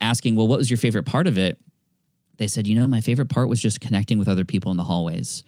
asking 0.00 0.36
well 0.36 0.46
what 0.48 0.58
was 0.58 0.70
your 0.70 0.78
favorite 0.78 1.04
part 1.04 1.26
of 1.26 1.38
it? 1.38 1.58
they 2.38 2.48
said 2.48 2.66
you 2.66 2.74
know 2.78 2.86
my 2.86 3.00
favorite 3.00 3.28
part 3.28 3.48
was 3.48 3.60
just 3.60 3.80
connecting 3.80 4.18
with 4.18 4.28
other 4.28 4.44
people 4.44 4.70
in 4.70 4.76
the 4.76 4.84
hallways. 4.84 5.44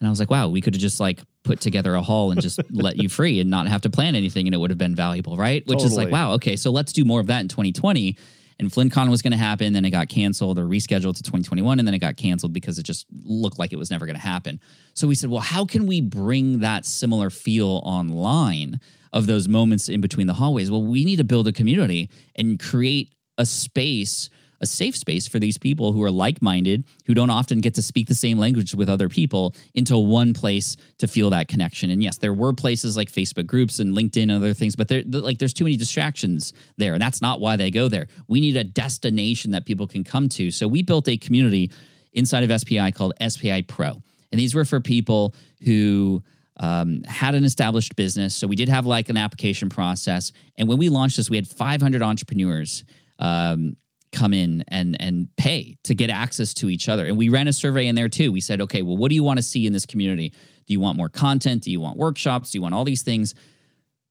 And 0.00 0.08
I 0.08 0.10
was 0.10 0.18
like, 0.18 0.32
wow, 0.32 0.48
we 0.48 0.60
could 0.60 0.74
have 0.74 0.80
just 0.80 0.98
like 0.98 1.20
put 1.44 1.60
together 1.60 1.94
a 1.94 2.02
hall 2.02 2.32
and 2.32 2.42
just 2.42 2.60
let 2.70 2.96
you 2.96 3.08
free 3.08 3.38
and 3.38 3.48
not 3.48 3.68
have 3.68 3.82
to 3.82 3.90
plan 3.90 4.16
anything 4.16 4.48
and 4.48 4.54
it 4.54 4.58
would 4.58 4.70
have 4.70 4.78
been 4.78 4.96
valuable, 4.96 5.36
right? 5.36 5.64
Which 5.66 5.84
is 5.84 5.96
like, 5.96 6.10
wow, 6.10 6.32
okay, 6.32 6.56
so 6.56 6.72
let's 6.72 6.92
do 6.92 7.04
more 7.04 7.20
of 7.20 7.28
that 7.28 7.40
in 7.40 7.48
2020. 7.48 8.16
And 8.62 8.70
FlynnCon 8.70 9.10
was 9.10 9.22
going 9.22 9.32
to 9.32 9.38
happen, 9.38 9.72
then 9.72 9.84
it 9.84 9.90
got 9.90 10.08
canceled 10.08 10.56
or 10.56 10.64
rescheduled 10.64 11.16
to 11.16 11.22
2021, 11.22 11.80
and 11.80 11.86
then 11.86 11.94
it 11.94 11.98
got 11.98 12.16
canceled 12.16 12.52
because 12.52 12.78
it 12.78 12.84
just 12.84 13.06
looked 13.24 13.58
like 13.58 13.72
it 13.72 13.76
was 13.76 13.90
never 13.90 14.06
going 14.06 14.14
to 14.14 14.22
happen. 14.22 14.60
So 14.94 15.08
we 15.08 15.16
said, 15.16 15.30
well, 15.30 15.40
how 15.40 15.64
can 15.64 15.86
we 15.86 16.00
bring 16.00 16.60
that 16.60 16.86
similar 16.86 17.28
feel 17.28 17.82
online 17.84 18.80
of 19.12 19.26
those 19.26 19.48
moments 19.48 19.88
in 19.88 20.00
between 20.00 20.28
the 20.28 20.34
hallways? 20.34 20.70
Well, 20.70 20.84
we 20.84 21.04
need 21.04 21.16
to 21.16 21.24
build 21.24 21.48
a 21.48 21.52
community 21.52 22.08
and 22.36 22.60
create 22.60 23.12
a 23.36 23.44
space 23.44 24.30
a 24.62 24.66
safe 24.66 24.96
space 24.96 25.26
for 25.26 25.38
these 25.38 25.58
people 25.58 25.92
who 25.92 26.02
are 26.02 26.10
like-minded 26.10 26.84
who 27.04 27.14
don't 27.14 27.30
often 27.30 27.60
get 27.60 27.74
to 27.74 27.82
speak 27.82 28.08
the 28.08 28.14
same 28.14 28.38
language 28.38 28.74
with 28.74 28.88
other 28.88 29.08
people 29.08 29.54
into 29.74 29.98
one 29.98 30.32
place 30.32 30.76
to 30.98 31.06
feel 31.06 31.28
that 31.30 31.48
connection 31.48 31.90
and 31.90 32.02
yes 32.02 32.16
there 32.18 32.32
were 32.32 32.52
places 32.52 32.96
like 32.96 33.10
facebook 33.10 33.46
groups 33.46 33.80
and 33.80 33.94
linkedin 33.94 34.22
and 34.22 34.32
other 34.32 34.54
things 34.54 34.76
but 34.76 34.88
there 34.88 35.02
like 35.06 35.38
there's 35.38 35.52
too 35.52 35.64
many 35.64 35.76
distractions 35.76 36.52
there 36.78 36.94
and 36.94 37.02
that's 37.02 37.20
not 37.20 37.40
why 37.40 37.56
they 37.56 37.70
go 37.70 37.88
there 37.88 38.06
we 38.28 38.40
need 38.40 38.56
a 38.56 38.64
destination 38.64 39.50
that 39.50 39.66
people 39.66 39.86
can 39.86 40.04
come 40.04 40.28
to 40.28 40.50
so 40.50 40.66
we 40.66 40.82
built 40.82 41.08
a 41.08 41.16
community 41.16 41.70
inside 42.12 42.48
of 42.48 42.60
spi 42.60 42.90
called 42.90 43.12
spi 43.28 43.62
pro 43.62 44.00
and 44.30 44.40
these 44.40 44.54
were 44.54 44.64
for 44.64 44.80
people 44.80 45.34
who 45.64 46.22
um, 46.58 47.02
had 47.04 47.34
an 47.34 47.44
established 47.44 47.96
business. 47.96 48.34
So 48.34 48.46
we 48.46 48.56
did 48.56 48.68
have 48.68 48.86
like 48.86 49.08
an 49.08 49.16
application 49.16 49.68
process. 49.68 50.32
And 50.56 50.68
when 50.68 50.78
we 50.78 50.88
launched 50.88 51.16
this, 51.16 51.30
we 51.30 51.36
had 51.36 51.48
500 51.48 52.02
entrepreneurs 52.02 52.84
um, 53.18 53.76
come 54.12 54.34
in 54.34 54.64
and 54.68 55.00
and 55.00 55.28
pay 55.36 55.76
to 55.84 55.94
get 55.94 56.10
access 56.10 56.54
to 56.54 56.68
each 56.68 56.88
other. 56.88 57.06
And 57.06 57.16
we 57.16 57.28
ran 57.28 57.48
a 57.48 57.52
survey 57.52 57.86
in 57.86 57.94
there 57.94 58.08
too. 58.08 58.30
We 58.30 58.40
said, 58.40 58.60
okay, 58.60 58.82
well, 58.82 58.96
what 58.96 59.08
do 59.08 59.14
you 59.14 59.24
want 59.24 59.38
to 59.38 59.42
see 59.42 59.66
in 59.66 59.72
this 59.72 59.86
community? 59.86 60.30
Do 60.66 60.72
you 60.72 60.80
want 60.80 60.96
more 60.96 61.08
content? 61.08 61.64
Do 61.64 61.70
you 61.70 61.80
want 61.80 61.96
workshops? 61.98 62.50
Do 62.50 62.58
you 62.58 62.62
want 62.62 62.74
all 62.74 62.84
these 62.84 63.02
things? 63.02 63.34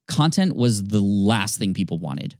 Content 0.08 0.56
was 0.56 0.84
the 0.84 1.00
last 1.00 1.58
thing 1.58 1.72
people 1.72 1.98
wanted. 1.98 2.36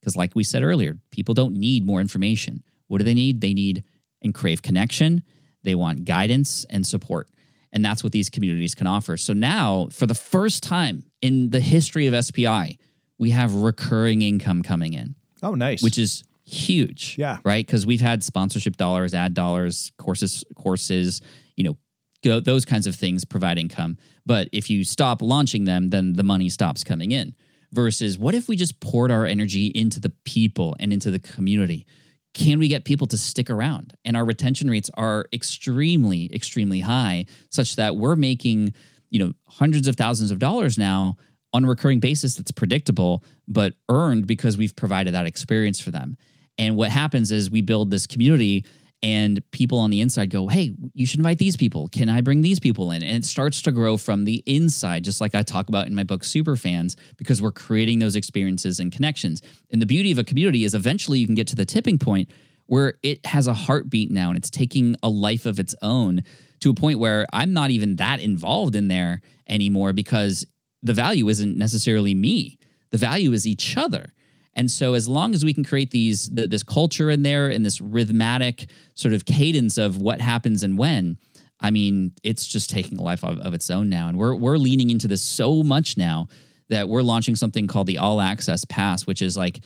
Because, 0.00 0.16
like 0.16 0.36
we 0.36 0.44
said 0.44 0.62
earlier, 0.62 0.98
people 1.10 1.34
don't 1.34 1.54
need 1.54 1.84
more 1.84 2.00
information. 2.00 2.62
What 2.86 2.98
do 2.98 3.04
they 3.04 3.14
need? 3.14 3.40
They 3.40 3.54
need 3.54 3.82
and 4.22 4.32
crave 4.32 4.62
connection. 4.62 5.22
They 5.64 5.74
want 5.74 6.04
guidance 6.04 6.64
and 6.70 6.86
support. 6.86 7.28
And 7.72 7.84
that's 7.84 8.04
what 8.04 8.12
these 8.12 8.30
communities 8.30 8.74
can 8.74 8.86
offer. 8.86 9.16
So 9.16 9.32
now, 9.32 9.88
for 9.90 10.06
the 10.06 10.14
first 10.14 10.62
time 10.62 11.04
in 11.20 11.50
the 11.50 11.60
history 11.60 12.06
of 12.06 12.24
SPI, 12.24 12.78
we 13.18 13.30
have 13.30 13.54
recurring 13.54 14.22
income 14.22 14.62
coming 14.62 14.92
in. 14.92 15.16
Oh, 15.42 15.54
nice. 15.54 15.82
which 15.82 15.98
is 15.98 16.24
huge. 16.46 17.16
Yeah. 17.18 17.38
Right. 17.44 17.66
Because 17.66 17.84
we've 17.84 18.00
had 18.00 18.22
sponsorship 18.22 18.76
dollars, 18.76 19.12
ad 19.12 19.34
dollars, 19.34 19.92
courses, 19.98 20.44
courses, 20.54 21.20
you 21.56 21.64
know, 21.64 21.76
go, 22.24 22.40
those 22.40 22.64
kinds 22.64 22.86
of 22.86 22.94
things 22.94 23.24
provide 23.24 23.58
income. 23.58 23.98
But 24.24 24.48
if 24.52 24.70
you 24.70 24.84
stop 24.84 25.22
launching 25.22 25.64
them, 25.64 25.90
then 25.90 26.14
the 26.14 26.22
money 26.22 26.48
stops 26.48 26.84
coming 26.84 27.12
in. 27.12 27.34
Versus 27.72 28.16
what 28.16 28.34
if 28.34 28.48
we 28.48 28.56
just 28.56 28.80
poured 28.80 29.10
our 29.10 29.26
energy 29.26 29.66
into 29.66 30.00
the 30.00 30.12
people 30.24 30.76
and 30.78 30.92
into 30.92 31.10
the 31.10 31.18
community? 31.18 31.84
Can 32.32 32.58
we 32.58 32.68
get 32.68 32.84
people 32.84 33.06
to 33.08 33.18
stick 33.18 33.50
around? 33.50 33.94
And 34.04 34.16
our 34.16 34.24
retention 34.24 34.70
rates 34.70 34.90
are 34.94 35.26
extremely, 35.32 36.32
extremely 36.32 36.80
high, 36.80 37.26
such 37.50 37.76
that 37.76 37.96
we're 37.96 38.14
making, 38.14 38.74
you 39.10 39.18
know, 39.18 39.32
hundreds 39.48 39.88
of 39.88 39.96
thousands 39.96 40.30
of 40.30 40.38
dollars 40.38 40.78
now 40.78 41.16
on 41.52 41.64
a 41.64 41.68
recurring 41.68 41.98
basis 41.98 42.36
that's 42.36 42.52
predictable, 42.52 43.24
but 43.48 43.74
earned 43.88 44.26
because 44.26 44.56
we've 44.56 44.76
provided 44.76 45.14
that 45.14 45.26
experience 45.26 45.80
for 45.80 45.90
them. 45.90 46.16
And 46.58 46.76
what 46.76 46.90
happens 46.90 47.32
is 47.32 47.50
we 47.50 47.60
build 47.60 47.90
this 47.90 48.06
community 48.06 48.64
and 49.02 49.42
people 49.50 49.78
on 49.78 49.90
the 49.90 50.00
inside 50.00 50.30
go, 50.30 50.48
Hey, 50.48 50.74
you 50.94 51.06
should 51.06 51.20
invite 51.20 51.38
these 51.38 51.56
people. 51.56 51.88
Can 51.88 52.08
I 52.08 52.22
bring 52.22 52.40
these 52.40 52.58
people 52.58 52.90
in? 52.90 53.02
And 53.02 53.16
it 53.16 53.24
starts 53.24 53.60
to 53.62 53.72
grow 53.72 53.96
from 53.96 54.24
the 54.24 54.42
inside, 54.46 55.04
just 55.04 55.20
like 55.20 55.34
I 55.34 55.42
talk 55.42 55.68
about 55.68 55.86
in 55.86 55.94
my 55.94 56.02
book, 56.02 56.24
Super 56.24 56.56
Fans, 56.56 56.96
because 57.16 57.42
we're 57.42 57.52
creating 57.52 57.98
those 57.98 58.16
experiences 58.16 58.80
and 58.80 58.90
connections. 58.90 59.42
And 59.70 59.82
the 59.82 59.86
beauty 59.86 60.12
of 60.12 60.18
a 60.18 60.24
community 60.24 60.64
is 60.64 60.74
eventually 60.74 61.18
you 61.18 61.26
can 61.26 61.34
get 61.34 61.46
to 61.48 61.56
the 61.56 61.66
tipping 61.66 61.98
point 61.98 62.30
where 62.66 62.94
it 63.02 63.24
has 63.26 63.46
a 63.46 63.54
heartbeat 63.54 64.10
now 64.10 64.28
and 64.28 64.38
it's 64.38 64.50
taking 64.50 64.96
a 65.02 65.08
life 65.08 65.46
of 65.46 65.60
its 65.60 65.74
own 65.82 66.22
to 66.60 66.70
a 66.70 66.74
point 66.74 66.98
where 66.98 67.26
I'm 67.32 67.52
not 67.52 67.70
even 67.70 67.96
that 67.96 68.20
involved 68.20 68.74
in 68.74 68.88
there 68.88 69.20
anymore 69.48 69.92
because 69.92 70.46
the 70.82 70.94
value 70.94 71.28
isn't 71.28 71.56
necessarily 71.56 72.14
me. 72.14 72.58
The 72.90 72.98
value 72.98 73.32
is 73.32 73.46
each 73.46 73.76
other. 73.76 74.12
And 74.56 74.70
so, 74.70 74.94
as 74.94 75.06
long 75.06 75.34
as 75.34 75.44
we 75.44 75.54
can 75.54 75.64
create 75.64 75.90
these 75.90 76.30
th- 76.30 76.48
this 76.48 76.62
culture 76.62 77.10
in 77.10 77.22
there 77.22 77.48
and 77.48 77.64
this 77.64 77.80
rhythmic 77.80 78.68
sort 78.94 79.12
of 79.14 79.26
cadence 79.26 79.76
of 79.76 79.98
what 79.98 80.20
happens 80.20 80.62
and 80.62 80.78
when, 80.78 81.18
I 81.60 81.70
mean, 81.70 82.12
it's 82.22 82.46
just 82.46 82.70
taking 82.70 82.98
a 82.98 83.02
life 83.02 83.22
of, 83.22 83.38
of 83.40 83.52
its 83.52 83.70
own 83.70 83.90
now. 83.90 84.08
And 84.08 84.18
we're 84.18 84.34
we're 84.34 84.56
leaning 84.56 84.90
into 84.90 85.06
this 85.06 85.22
so 85.22 85.62
much 85.62 85.98
now 85.98 86.28
that 86.70 86.88
we're 86.88 87.02
launching 87.02 87.36
something 87.36 87.66
called 87.66 87.86
the 87.86 87.98
All 87.98 88.20
Access 88.20 88.64
Pass, 88.64 89.06
which 89.06 89.22
is 89.22 89.36
like 89.36 89.60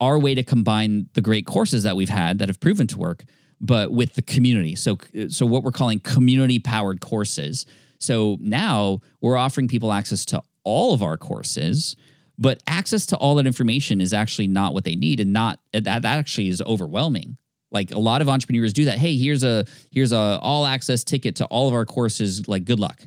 our 0.00 0.18
way 0.18 0.34
to 0.34 0.42
combine 0.42 1.08
the 1.12 1.20
great 1.20 1.46
courses 1.46 1.82
that 1.82 1.94
we've 1.94 2.08
had 2.08 2.38
that 2.38 2.48
have 2.48 2.58
proven 2.58 2.86
to 2.86 2.98
work, 2.98 3.24
but 3.60 3.92
with 3.92 4.14
the 4.14 4.22
community. 4.22 4.74
So, 4.74 4.96
so 5.28 5.44
what 5.44 5.62
we're 5.62 5.72
calling 5.72 6.00
community 6.00 6.58
powered 6.58 7.02
courses. 7.02 7.66
So 7.98 8.38
now 8.40 9.00
we're 9.20 9.36
offering 9.36 9.68
people 9.68 9.92
access 9.92 10.24
to 10.26 10.42
all 10.64 10.94
of 10.94 11.02
our 11.02 11.18
courses 11.18 11.96
but 12.40 12.62
access 12.66 13.04
to 13.06 13.16
all 13.18 13.34
that 13.36 13.46
information 13.46 14.00
is 14.00 14.14
actually 14.14 14.48
not 14.48 14.72
what 14.72 14.84
they 14.84 14.96
need 14.96 15.20
and 15.20 15.32
not 15.32 15.60
that, 15.72 15.84
that 15.84 16.04
actually 16.06 16.48
is 16.48 16.62
overwhelming. 16.62 17.36
Like 17.70 17.92
a 17.92 17.98
lot 17.98 18.22
of 18.22 18.28
entrepreneurs 18.28 18.72
do 18.72 18.86
that. 18.86 18.98
Hey 18.98 19.16
here's 19.16 19.44
a 19.44 19.66
here's 19.92 20.10
a 20.10 20.38
all 20.40 20.66
access 20.66 21.04
ticket 21.04 21.36
to 21.36 21.44
all 21.46 21.68
of 21.68 21.74
our 21.74 21.84
courses. 21.84 22.48
Like 22.48 22.64
good 22.64 22.80
luck. 22.80 23.00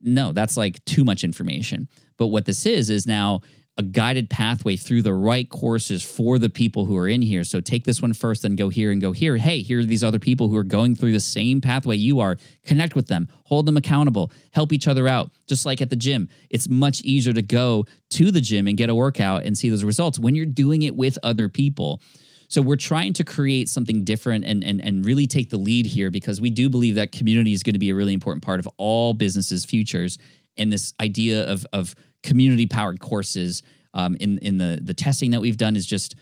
No 0.00 0.30
that's 0.32 0.56
like 0.56 0.84
too 0.84 1.02
much 1.02 1.24
information. 1.24 1.88
But 2.18 2.28
what 2.28 2.44
this 2.44 2.66
is 2.66 2.90
is 2.90 3.06
now 3.06 3.40
a 3.78 3.82
guided 3.82 4.30
pathway 4.30 4.74
through 4.76 5.02
the 5.02 5.12
right 5.12 5.50
courses 5.50 6.02
for 6.02 6.38
the 6.38 6.48
people 6.48 6.86
who 6.86 6.96
are 6.96 7.08
in 7.08 7.20
here. 7.20 7.44
So 7.44 7.60
take 7.60 7.84
this 7.84 8.00
one 8.00 8.14
first, 8.14 8.42
then 8.42 8.56
go 8.56 8.70
here 8.70 8.90
and 8.90 9.00
go 9.02 9.12
here. 9.12 9.36
Hey, 9.36 9.60
here 9.60 9.80
are 9.80 9.84
these 9.84 10.02
other 10.02 10.18
people 10.18 10.48
who 10.48 10.56
are 10.56 10.64
going 10.64 10.94
through 10.96 11.12
the 11.12 11.20
same 11.20 11.60
pathway 11.60 11.96
you 11.96 12.20
are. 12.20 12.38
Connect 12.64 12.94
with 12.94 13.08
them, 13.08 13.28
hold 13.44 13.66
them 13.66 13.76
accountable, 13.76 14.32
help 14.52 14.72
each 14.72 14.88
other 14.88 15.06
out. 15.06 15.30
Just 15.46 15.66
like 15.66 15.82
at 15.82 15.90
the 15.90 15.96
gym, 15.96 16.28
it's 16.48 16.68
much 16.68 17.02
easier 17.02 17.34
to 17.34 17.42
go 17.42 17.84
to 18.10 18.30
the 18.30 18.40
gym 18.40 18.66
and 18.66 18.78
get 18.78 18.88
a 18.88 18.94
workout 18.94 19.44
and 19.44 19.58
see 19.58 19.68
those 19.68 19.84
results 19.84 20.18
when 20.18 20.34
you're 20.34 20.46
doing 20.46 20.82
it 20.82 20.96
with 20.96 21.18
other 21.22 21.50
people. 21.50 22.00
So 22.48 22.62
we're 22.62 22.76
trying 22.76 23.12
to 23.14 23.24
create 23.24 23.68
something 23.68 24.04
different 24.04 24.44
and, 24.44 24.62
and, 24.64 24.80
and 24.80 25.04
really 25.04 25.26
take 25.26 25.50
the 25.50 25.56
lead 25.56 25.84
here 25.84 26.10
because 26.10 26.40
we 26.40 26.50
do 26.50 26.70
believe 26.70 26.94
that 26.94 27.12
community 27.12 27.52
is 27.52 27.62
going 27.62 27.74
to 27.74 27.78
be 27.78 27.90
a 27.90 27.94
really 27.94 28.14
important 28.14 28.44
part 28.44 28.60
of 28.60 28.68
all 28.76 29.14
businesses' 29.14 29.64
futures. 29.64 30.18
And 30.56 30.72
this 30.72 30.94
idea 31.00 31.44
of, 31.50 31.66
of 31.72 31.94
community 32.22 32.66
powered 32.66 33.00
courses 33.00 33.62
um, 33.94 34.16
in 34.20 34.38
in 34.38 34.58
the 34.58 34.78
the 34.82 34.94
testing 34.94 35.30
that 35.32 35.40
we've 35.40 35.56
done 35.56 35.76
is 35.76 35.86
just 35.86 36.14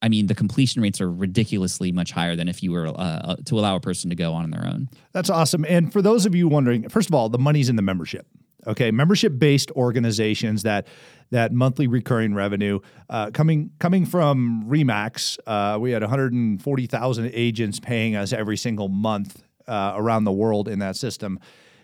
I 0.00 0.08
mean, 0.08 0.28
the 0.28 0.34
completion 0.34 0.80
rates 0.80 1.00
are 1.00 1.10
ridiculously 1.10 1.90
much 1.90 2.12
higher 2.12 2.36
than 2.36 2.48
if 2.48 2.62
you 2.62 2.70
were 2.70 2.86
uh, 2.86 3.36
to 3.46 3.58
allow 3.58 3.76
a 3.76 3.80
person 3.80 4.10
to 4.10 4.16
go 4.16 4.32
on 4.32 4.50
their 4.50 4.64
own. 4.64 4.88
That's 5.12 5.28
awesome. 5.28 5.64
And 5.68 5.92
for 5.92 6.02
those 6.02 6.24
of 6.24 6.34
you 6.34 6.46
wondering, 6.46 6.88
first 6.88 7.08
of 7.08 7.14
all, 7.14 7.28
the 7.28 7.38
money's 7.38 7.68
in 7.68 7.76
the 7.76 7.82
membership. 7.82 8.26
Okay, 8.66 8.90
membership-based 8.90 9.70
organizations 9.72 10.64
that 10.64 10.86
that 11.30 11.52
monthly 11.52 11.86
recurring 11.86 12.34
revenue 12.34 12.80
uh, 13.08 13.30
coming 13.30 13.70
coming 13.78 14.04
from 14.04 14.64
Remax. 14.68 15.38
Uh, 15.46 15.78
we 15.78 15.92
had 15.92 16.02
140,000 16.02 17.30
agents 17.34 17.80
paying 17.80 18.16
us 18.16 18.32
every 18.32 18.56
single 18.56 18.88
month 18.88 19.42
uh, 19.66 19.92
around 19.96 20.24
the 20.24 20.32
world 20.32 20.68
in 20.68 20.80
that 20.80 20.96
system. 20.96 21.38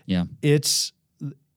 Yeah, 0.05 0.25
it's 0.41 0.91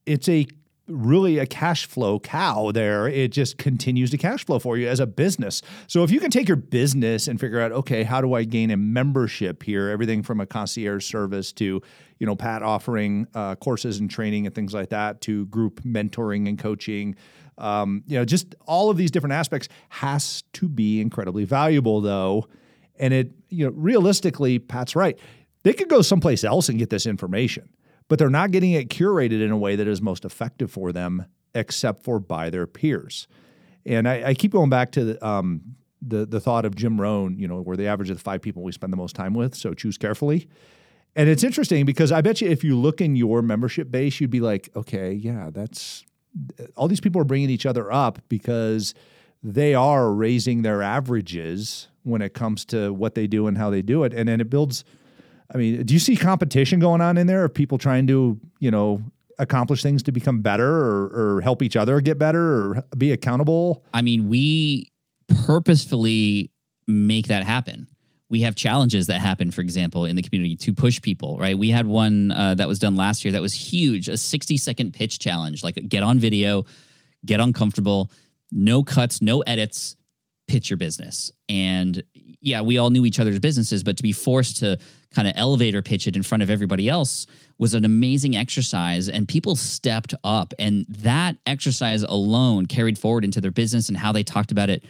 it's 0.06 0.28
a 0.28 0.46
really 0.88 1.38
a 1.38 1.46
cash 1.46 1.86
flow 1.86 2.18
cow 2.18 2.72
there. 2.72 3.06
It 3.06 3.30
just 3.30 3.58
continues 3.58 4.10
to 4.10 4.18
cash 4.18 4.44
flow 4.44 4.58
for 4.58 4.76
you 4.76 4.88
as 4.88 5.00
a 5.00 5.06
business. 5.06 5.62
So 5.86 6.02
if 6.02 6.10
you 6.10 6.20
can 6.20 6.30
take 6.30 6.48
your 6.48 6.56
business 6.56 7.28
and 7.28 7.38
figure 7.40 7.60
out, 7.60 7.72
okay, 7.72 8.02
how 8.02 8.20
do 8.20 8.34
I 8.34 8.44
gain 8.44 8.70
a 8.70 8.76
membership 8.76 9.62
here? 9.62 9.88
Everything 9.88 10.22
from 10.22 10.40
a 10.40 10.46
concierge 10.46 11.04
service 11.06 11.52
to, 11.54 11.82
you 12.18 12.26
know, 12.26 12.34
Pat 12.34 12.62
offering 12.62 13.26
uh, 13.34 13.54
courses 13.56 14.00
and 14.00 14.10
training 14.10 14.46
and 14.46 14.54
things 14.54 14.74
like 14.74 14.90
that 14.90 15.20
to 15.22 15.46
group 15.46 15.82
mentoring 15.82 16.48
and 16.48 16.58
coaching. 16.58 17.14
Um, 17.58 18.02
you 18.06 18.18
know, 18.18 18.24
just 18.24 18.54
all 18.66 18.90
of 18.90 18.96
these 18.96 19.10
different 19.10 19.34
aspects 19.34 19.68
has 19.90 20.42
to 20.54 20.68
be 20.68 21.00
incredibly 21.00 21.44
valuable 21.44 22.00
though. 22.00 22.48
And 22.98 23.14
it, 23.14 23.32
you 23.48 23.66
know, 23.66 23.72
realistically, 23.76 24.58
Pat's 24.58 24.96
right. 24.96 25.18
They 25.64 25.72
could 25.72 25.88
go 25.88 26.02
someplace 26.02 26.44
else 26.44 26.68
and 26.68 26.78
get 26.78 26.90
this 26.90 27.04
information 27.04 27.68
but 28.08 28.18
they're 28.18 28.30
not 28.30 28.50
getting 28.50 28.72
it 28.72 28.88
curated 28.88 29.42
in 29.42 29.50
a 29.50 29.56
way 29.56 29.76
that 29.76 29.86
is 29.86 30.02
most 30.02 30.24
effective 30.24 30.70
for 30.70 30.92
them, 30.92 31.26
except 31.54 32.02
for 32.02 32.18
by 32.18 32.50
their 32.50 32.66
peers. 32.66 33.28
And 33.86 34.08
I, 34.08 34.28
I 34.28 34.34
keep 34.34 34.52
going 34.52 34.70
back 34.70 34.92
to 34.92 35.04
the, 35.04 35.26
um, 35.26 35.76
the 36.00 36.26
the 36.26 36.40
thought 36.40 36.64
of 36.64 36.74
Jim 36.74 37.00
Rohn, 37.00 37.38
you 37.38 37.48
know, 37.48 37.60
where 37.60 37.76
the 37.76 37.86
average 37.86 38.10
of 38.10 38.16
the 38.16 38.22
five 38.22 38.42
people 38.42 38.62
we 38.62 38.72
spend 38.72 38.92
the 38.92 38.96
most 38.96 39.14
time 39.14 39.34
with. 39.34 39.54
So 39.54 39.74
choose 39.74 39.98
carefully. 39.98 40.48
And 41.16 41.28
it's 41.28 41.42
interesting 41.42 41.84
because 41.84 42.12
I 42.12 42.20
bet 42.20 42.40
you 42.40 42.48
if 42.48 42.62
you 42.62 42.76
look 42.76 43.00
in 43.00 43.16
your 43.16 43.42
membership 43.42 43.90
base, 43.90 44.20
you'd 44.20 44.30
be 44.30 44.40
like, 44.40 44.68
okay, 44.76 45.12
yeah, 45.12 45.50
that's 45.52 46.04
all 46.76 46.86
these 46.86 47.00
people 47.00 47.20
are 47.20 47.24
bringing 47.24 47.50
each 47.50 47.66
other 47.66 47.90
up 47.92 48.20
because 48.28 48.94
they 49.42 49.74
are 49.74 50.12
raising 50.12 50.62
their 50.62 50.82
averages 50.82 51.88
when 52.02 52.22
it 52.22 52.34
comes 52.34 52.64
to 52.66 52.92
what 52.92 53.14
they 53.14 53.26
do 53.26 53.46
and 53.46 53.58
how 53.58 53.70
they 53.70 53.82
do 53.82 54.04
it. 54.04 54.12
And 54.12 54.28
then 54.28 54.40
it 54.40 54.50
builds 54.50 54.84
I 55.52 55.58
mean, 55.58 55.84
do 55.84 55.94
you 55.94 56.00
see 56.00 56.16
competition 56.16 56.78
going 56.78 57.00
on 57.00 57.16
in 57.16 57.26
there? 57.26 57.44
Are 57.44 57.48
people 57.48 57.78
trying 57.78 58.06
to, 58.08 58.38
you 58.58 58.70
know, 58.70 59.02
accomplish 59.38 59.82
things 59.82 60.02
to 60.02 60.12
become 60.12 60.40
better 60.40 60.68
or, 60.68 61.36
or 61.36 61.40
help 61.40 61.62
each 61.62 61.76
other 61.76 62.00
get 62.00 62.18
better 62.18 62.40
or 62.40 62.84
be 62.96 63.12
accountable? 63.12 63.84
I 63.94 64.02
mean, 64.02 64.28
we 64.28 64.90
purposefully 65.46 66.50
make 66.86 67.28
that 67.28 67.44
happen. 67.44 67.86
We 68.30 68.42
have 68.42 68.56
challenges 68.56 69.06
that 69.06 69.20
happen, 69.20 69.50
for 69.50 69.62
example, 69.62 70.04
in 70.04 70.16
the 70.16 70.22
community 70.22 70.56
to 70.56 70.74
push 70.74 71.00
people, 71.00 71.38
right? 71.38 71.56
We 71.56 71.70
had 71.70 71.86
one 71.86 72.30
uh, 72.30 72.56
that 72.56 72.68
was 72.68 72.78
done 72.78 72.94
last 72.94 73.24
year 73.24 73.32
that 73.32 73.40
was 73.40 73.54
huge 73.54 74.08
a 74.08 74.18
60 74.18 74.58
second 74.58 74.92
pitch 74.92 75.18
challenge, 75.18 75.64
like 75.64 75.76
get 75.88 76.02
on 76.02 76.18
video, 76.18 76.66
get 77.24 77.40
uncomfortable, 77.40 78.10
no 78.52 78.82
cuts, 78.82 79.22
no 79.22 79.40
edits, 79.40 79.96
pitch 80.48 80.70
your 80.70 80.76
business. 80.76 81.30
And 81.48 82.02
yeah, 82.40 82.60
we 82.62 82.78
all 82.78 82.90
knew 82.90 83.04
each 83.04 83.20
other's 83.20 83.38
businesses, 83.38 83.84
but 83.84 83.96
to 83.98 84.02
be 84.02 84.12
forced 84.12 84.58
to 84.58 84.78
kind 85.14 85.28
of 85.28 85.34
elevator 85.36 85.82
pitch 85.82 86.06
it 86.06 86.16
in 86.16 86.22
front 86.22 86.42
of 86.42 86.50
everybody 86.50 86.88
else 86.88 87.26
was 87.58 87.74
an 87.74 87.84
amazing 87.84 88.36
exercise 88.36 89.08
and 89.08 89.26
people 89.26 89.56
stepped 89.56 90.14
up 90.22 90.52
and 90.58 90.86
that 90.88 91.36
exercise 91.46 92.02
alone 92.02 92.66
carried 92.66 92.98
forward 92.98 93.24
into 93.24 93.40
their 93.40 93.50
business 93.50 93.88
and 93.88 93.96
how 93.96 94.12
they 94.12 94.22
talked 94.22 94.52
about 94.52 94.70
it 94.70 94.84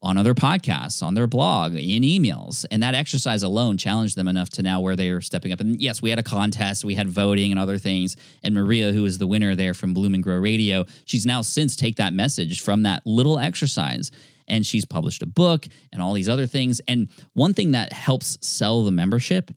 on 0.00 0.16
other 0.16 0.34
podcasts, 0.34 1.02
on 1.02 1.14
their 1.14 1.26
blog, 1.26 1.72
in 1.72 2.02
emails. 2.02 2.64
And 2.70 2.82
that 2.82 2.94
exercise 2.94 3.42
alone 3.42 3.78
challenged 3.78 4.16
them 4.16 4.28
enough 4.28 4.48
to 4.50 4.62
now 4.62 4.80
where 4.80 4.94
they 4.94 5.10
are 5.10 5.20
stepping 5.20 5.52
up. 5.52 5.60
And 5.60 5.80
yes, 5.80 6.00
we 6.00 6.10
had 6.10 6.20
a 6.20 6.22
contest, 6.22 6.84
we 6.84 6.94
had 6.94 7.08
voting 7.08 7.50
and 7.50 7.58
other 7.58 7.78
things. 7.78 8.16
And 8.44 8.54
Maria, 8.54 8.92
who 8.92 9.04
is 9.04 9.18
the 9.18 9.26
winner 9.26 9.56
there 9.56 9.74
from 9.74 9.94
Bloom 9.94 10.14
and 10.14 10.22
Grow 10.22 10.36
Radio, 10.36 10.86
she's 11.04 11.26
now 11.26 11.42
since 11.42 11.74
take 11.74 11.96
that 11.96 12.12
message 12.12 12.60
from 12.60 12.84
that 12.84 13.04
little 13.06 13.38
exercise 13.38 14.12
and 14.48 14.66
she's 14.66 14.84
published 14.84 15.22
a 15.22 15.26
book 15.26 15.66
and 15.92 16.02
all 16.02 16.12
these 16.12 16.28
other 16.28 16.46
things. 16.46 16.80
And 16.88 17.08
one 17.34 17.54
thing 17.54 17.72
that 17.72 17.92
helps 17.92 18.38
sell 18.40 18.84
the 18.84 18.90
membership 18.90 19.50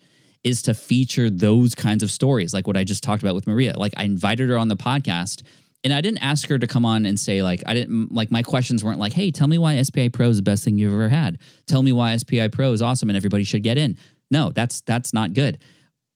is 0.43 0.61
to 0.63 0.73
feature 0.73 1.29
those 1.29 1.75
kinds 1.75 2.03
of 2.03 2.11
stories, 2.11 2.53
like 2.53 2.67
what 2.67 2.77
I 2.77 2.83
just 2.83 3.03
talked 3.03 3.21
about 3.21 3.35
with 3.35 3.47
Maria. 3.47 3.77
Like 3.77 3.93
I 3.97 4.03
invited 4.03 4.49
her 4.49 4.57
on 4.57 4.67
the 4.67 4.75
podcast 4.75 5.43
and 5.83 5.93
I 5.93 6.01
didn't 6.01 6.19
ask 6.19 6.47
her 6.49 6.59
to 6.59 6.67
come 6.67 6.85
on 6.85 7.05
and 7.05 7.19
say 7.19 7.41
like 7.41 7.63
I 7.65 7.73
didn't 7.73 8.11
like 8.11 8.31
my 8.31 8.43
questions 8.43 8.83
weren't 8.83 8.99
like, 8.99 9.13
"Hey, 9.13 9.31
tell 9.31 9.47
me 9.47 9.57
why 9.57 9.81
SPI 9.81 10.09
Pro 10.09 10.29
is 10.29 10.37
the 10.37 10.43
best 10.43 10.63
thing 10.63 10.77
you've 10.77 10.93
ever 10.93 11.09
had. 11.09 11.39
Tell 11.65 11.81
me 11.81 11.91
why 11.91 12.15
SPI 12.15 12.49
Pro 12.49 12.71
is 12.71 12.81
awesome 12.81 13.09
and 13.09 13.17
everybody 13.17 13.43
should 13.43 13.63
get 13.63 13.77
in." 13.77 13.97
No, 14.29 14.51
that's 14.51 14.81
that's 14.81 15.13
not 15.13 15.33
good. 15.33 15.59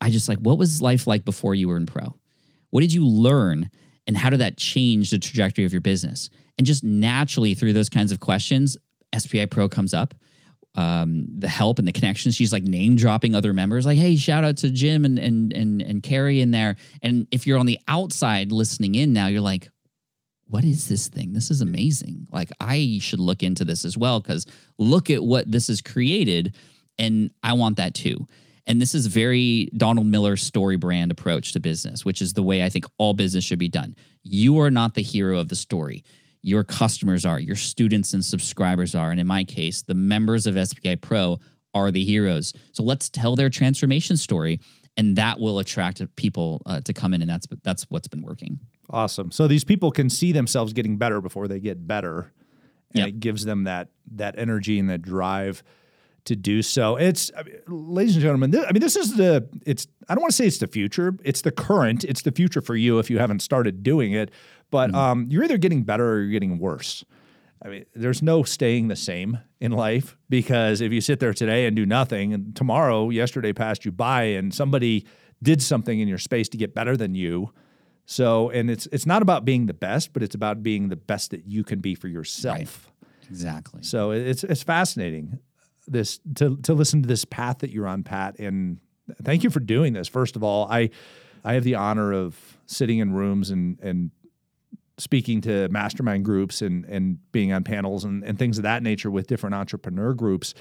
I 0.02 0.10
just 0.10 0.30
like, 0.30 0.40
what 0.40 0.58
was 0.58 0.82
life 0.82 1.08
like 1.08 1.26
before 1.26 1.56
you 1.56 1.68
were 1.68 1.78
in 1.78 1.86
pro? 1.86 2.16
What 2.70 2.82
did 2.82 2.94
you 2.94 3.08
learn 3.08 3.70
and 4.08 4.18
how 4.18 4.30
did 4.30 4.40
that 4.40 4.58
change 4.58 5.10
the 5.10 5.20
trajectory 5.20 5.66
of 5.66 5.72
your 5.72 5.82
business? 5.82 6.30
And 6.58 6.66
just 6.66 6.84
naturally 6.84 7.54
through 7.54 7.74
those 7.74 7.90
kinds 7.90 8.12
of 8.12 8.20
questions, 8.20 8.78
SPI 9.18 9.48
Pro 9.48 9.68
comes 9.68 9.94
up, 9.94 10.14
um, 10.76 11.28
the 11.38 11.48
help 11.48 11.80
and 11.80 11.88
the 11.88 11.92
connections. 11.92 12.36
She's 12.36 12.52
like 12.52 12.64
name 12.64 12.96
dropping 12.96 13.36
other 13.36 13.54
members, 13.54 13.86
like, 13.86 13.98
"Hey, 13.98 14.16
shout 14.16 14.44
out 14.44 14.58
to 14.58 14.70
Jim 14.70 15.06
and 15.06 15.18
and 15.18 15.54
and 15.54 15.82
and 15.82 16.04
Carrie 16.04 16.42
in 16.42 16.52
there." 16.52 16.76
And 17.02 17.28
if 17.32 17.48
you're 17.48 17.58
on 17.58 17.66
the 17.66 17.80
outside 17.88 18.52
listening 18.52 18.96
in 18.96 19.14
now, 19.14 19.28
you're 19.28 19.42
like, 19.42 19.70
"What 20.48 20.64
is 20.64 20.88
this 20.88 21.08
thing? 21.08 21.34
This 21.34 21.50
is 21.50 21.62
amazing! 21.62 22.28
Like, 22.32 22.52
I 22.60 23.00
should 23.02 23.20
look 23.20 23.42
into 23.42 23.64
this 23.64 23.86
as 23.86 23.98
well 23.98 24.20
because 24.20 24.46
look 24.78 25.10
at 25.10 25.24
what 25.24 25.50
this 25.50 25.68
has 25.68 25.82
created, 25.82 26.56
and 26.98 27.32
I 27.42 27.54
want 27.54 27.78
that 27.78 27.94
too." 27.94 28.28
And 28.68 28.82
this 28.82 28.96
is 28.96 29.06
very 29.06 29.70
Donald 29.78 30.08
Miller 30.08 30.36
StoryBrand 30.36 31.12
approach 31.12 31.54
to 31.54 31.60
business, 31.60 32.04
which 32.04 32.20
is 32.22 32.34
the 32.34 32.42
way 32.42 32.64
I 32.64 32.70
think 32.70 32.86
all 32.98 33.14
business 33.14 33.44
should 33.44 33.60
be 33.60 33.70
done. 33.70 33.96
You 34.24 34.60
are 34.60 34.72
not 34.72 34.96
the 34.96 35.04
hero 35.04 35.38
of 35.38 35.50
the 35.50 35.56
story 35.56 36.04
your 36.46 36.64
customers 36.64 37.26
are, 37.26 37.40
your 37.40 37.56
students 37.56 38.14
and 38.14 38.24
subscribers 38.24 38.94
are. 38.94 39.10
And 39.10 39.20
in 39.20 39.26
my 39.26 39.44
case, 39.44 39.82
the 39.82 39.96
members 39.96 40.46
of 40.46 40.56
SPI 40.68 40.98
Pro 40.98 41.40
are 41.74 41.90
the 41.90 42.06
heroes. 42.06 42.54
So 42.72 42.84
let's 42.84 43.10
tell 43.10 43.36
their 43.36 43.50
transformation 43.50 44.16
story, 44.16 44.60
and 44.96 45.16
that 45.16 45.40
will 45.40 45.58
attract 45.58 46.04
people 46.16 46.62
uh, 46.68 46.82
to 46.82 46.94
come 46.94 47.16
in. 47.16 47.22
And 47.24 47.30
that's 47.30 47.48
that's 47.64 47.84
what's 47.90 48.08
been 48.08 48.22
working. 48.22 48.60
Awesome. 48.92 49.32
So 49.32 49.48
these 49.48 49.64
people 49.64 49.90
can 49.90 50.08
see 50.08 50.32
themselves 50.32 50.72
getting 50.74 50.98
better 50.98 51.20
before 51.20 51.48
they 51.48 51.60
get 51.60 51.88
better, 51.88 52.32
and 52.92 53.00
Yep. 53.00 53.08
it 53.08 53.20
gives 53.20 53.44
them 53.46 53.64
that 53.64 53.90
that 54.12 54.38
energy 54.38 54.78
and 54.78 54.88
that 54.92 55.02
drive 55.02 55.64
to 56.26 56.36
do 56.36 56.62
so. 56.62 56.96
It's, 56.96 57.32
I 57.38 57.44
mean, 57.44 57.56
ladies 57.68 58.16
and 58.16 58.22
gentlemen. 58.22 58.52
This, 58.52 58.66
I 58.68 58.72
mean, 58.72 58.82
this 58.82 58.96
is 58.96 59.16
the. 59.16 59.50
It's. 59.66 59.88
I 60.08 60.14
don't 60.14 60.22
want 60.22 60.32
to 60.32 60.36
say 60.36 60.46
it's 60.46 60.60
the 60.60 60.68
future. 60.68 61.18
It's 61.24 61.42
the 61.42 61.52
current. 61.52 62.04
It's 62.04 62.22
the 62.22 62.32
future 62.32 62.62
for 62.62 62.76
you 62.76 63.00
if 63.00 63.10
you 63.10 63.18
haven't 63.18 63.42
started 63.42 63.82
doing 63.82 64.14
it. 64.14 64.30
But 64.76 64.96
um, 64.96 65.28
you're 65.30 65.44
either 65.44 65.58
getting 65.58 65.84
better 65.84 66.14
or 66.14 66.22
you're 66.22 66.32
getting 66.32 66.60
worse. 66.60 67.04
I 67.64 67.70
mean, 67.70 67.86
there's 67.96 68.22
no 68.22 68.44
staying 68.44 68.90
the 68.90 68.96
same 68.96 69.40
in 69.60 69.72
life 69.72 70.18
because 70.30 70.82
if 70.82 70.92
you 70.92 71.02
sit 71.02 71.20
there 71.20 71.34
today 71.34 71.66
and 71.66 71.76
do 71.76 71.86
nothing, 71.86 72.34
and 72.34 72.56
tomorrow, 72.56 73.10
yesterday 73.10 73.54
passed 73.54 73.86
you 73.86 73.92
by, 73.92 74.24
and 74.24 74.54
somebody 74.54 75.06
did 75.42 75.62
something 75.62 76.00
in 76.00 76.08
your 76.08 76.18
space 76.18 76.50
to 76.50 76.58
get 76.58 76.76
better 76.76 76.96
than 76.96 77.16
you. 77.16 77.52
So, 78.06 78.52
and 78.52 78.70
it's 78.70 78.88
it's 78.92 79.06
not 79.06 79.22
about 79.22 79.46
being 79.46 79.66
the 79.66 79.74
best, 79.74 80.14
but 80.14 80.22
it's 80.22 80.36
about 80.36 80.62
being 80.62 80.90
the 80.90 80.96
best 80.96 81.32
that 81.32 81.48
you 81.48 81.64
can 81.64 81.80
be 81.80 81.96
for 81.96 82.08
yourself. 82.08 82.92
Exactly. 83.30 83.82
So 83.82 84.12
it's 84.12 84.44
it's 84.44 84.62
fascinating 84.62 85.40
this 85.88 86.20
to 86.36 86.58
to 86.58 86.74
listen 86.74 87.02
to 87.02 87.08
this 87.08 87.26
path 87.26 87.60
that 87.60 87.72
you're 87.72 87.88
on, 87.88 88.04
Pat. 88.04 88.38
And 88.40 88.80
thank 89.24 89.44
you 89.44 89.50
for 89.50 89.60
doing 89.60 89.94
this. 89.94 90.08
First 90.08 90.36
of 90.36 90.44
all, 90.44 90.68
I 90.70 90.92
I 91.44 91.54
have 91.54 91.64
the 91.64 91.76
honor 91.76 92.14
of 92.14 92.38
sitting 92.66 93.00
in 93.00 93.14
rooms 93.14 93.50
and 93.50 93.80
and 93.80 94.12
speaking 94.98 95.42
to 95.42 95.68
mastermind 95.70 96.26
groups 96.26 96.62
and 96.62 96.86
and 96.86 97.20
being 97.32 97.52
on 97.52 97.64
panels 97.64 98.04
and, 98.04 98.24
and 98.24 98.40
things 98.40 98.58
of 98.58 98.64
that 98.64 98.84
nature 98.84 99.12
with 99.12 99.28
different 99.28 99.56
entrepreneur 99.56 100.14
groups. 100.14 100.54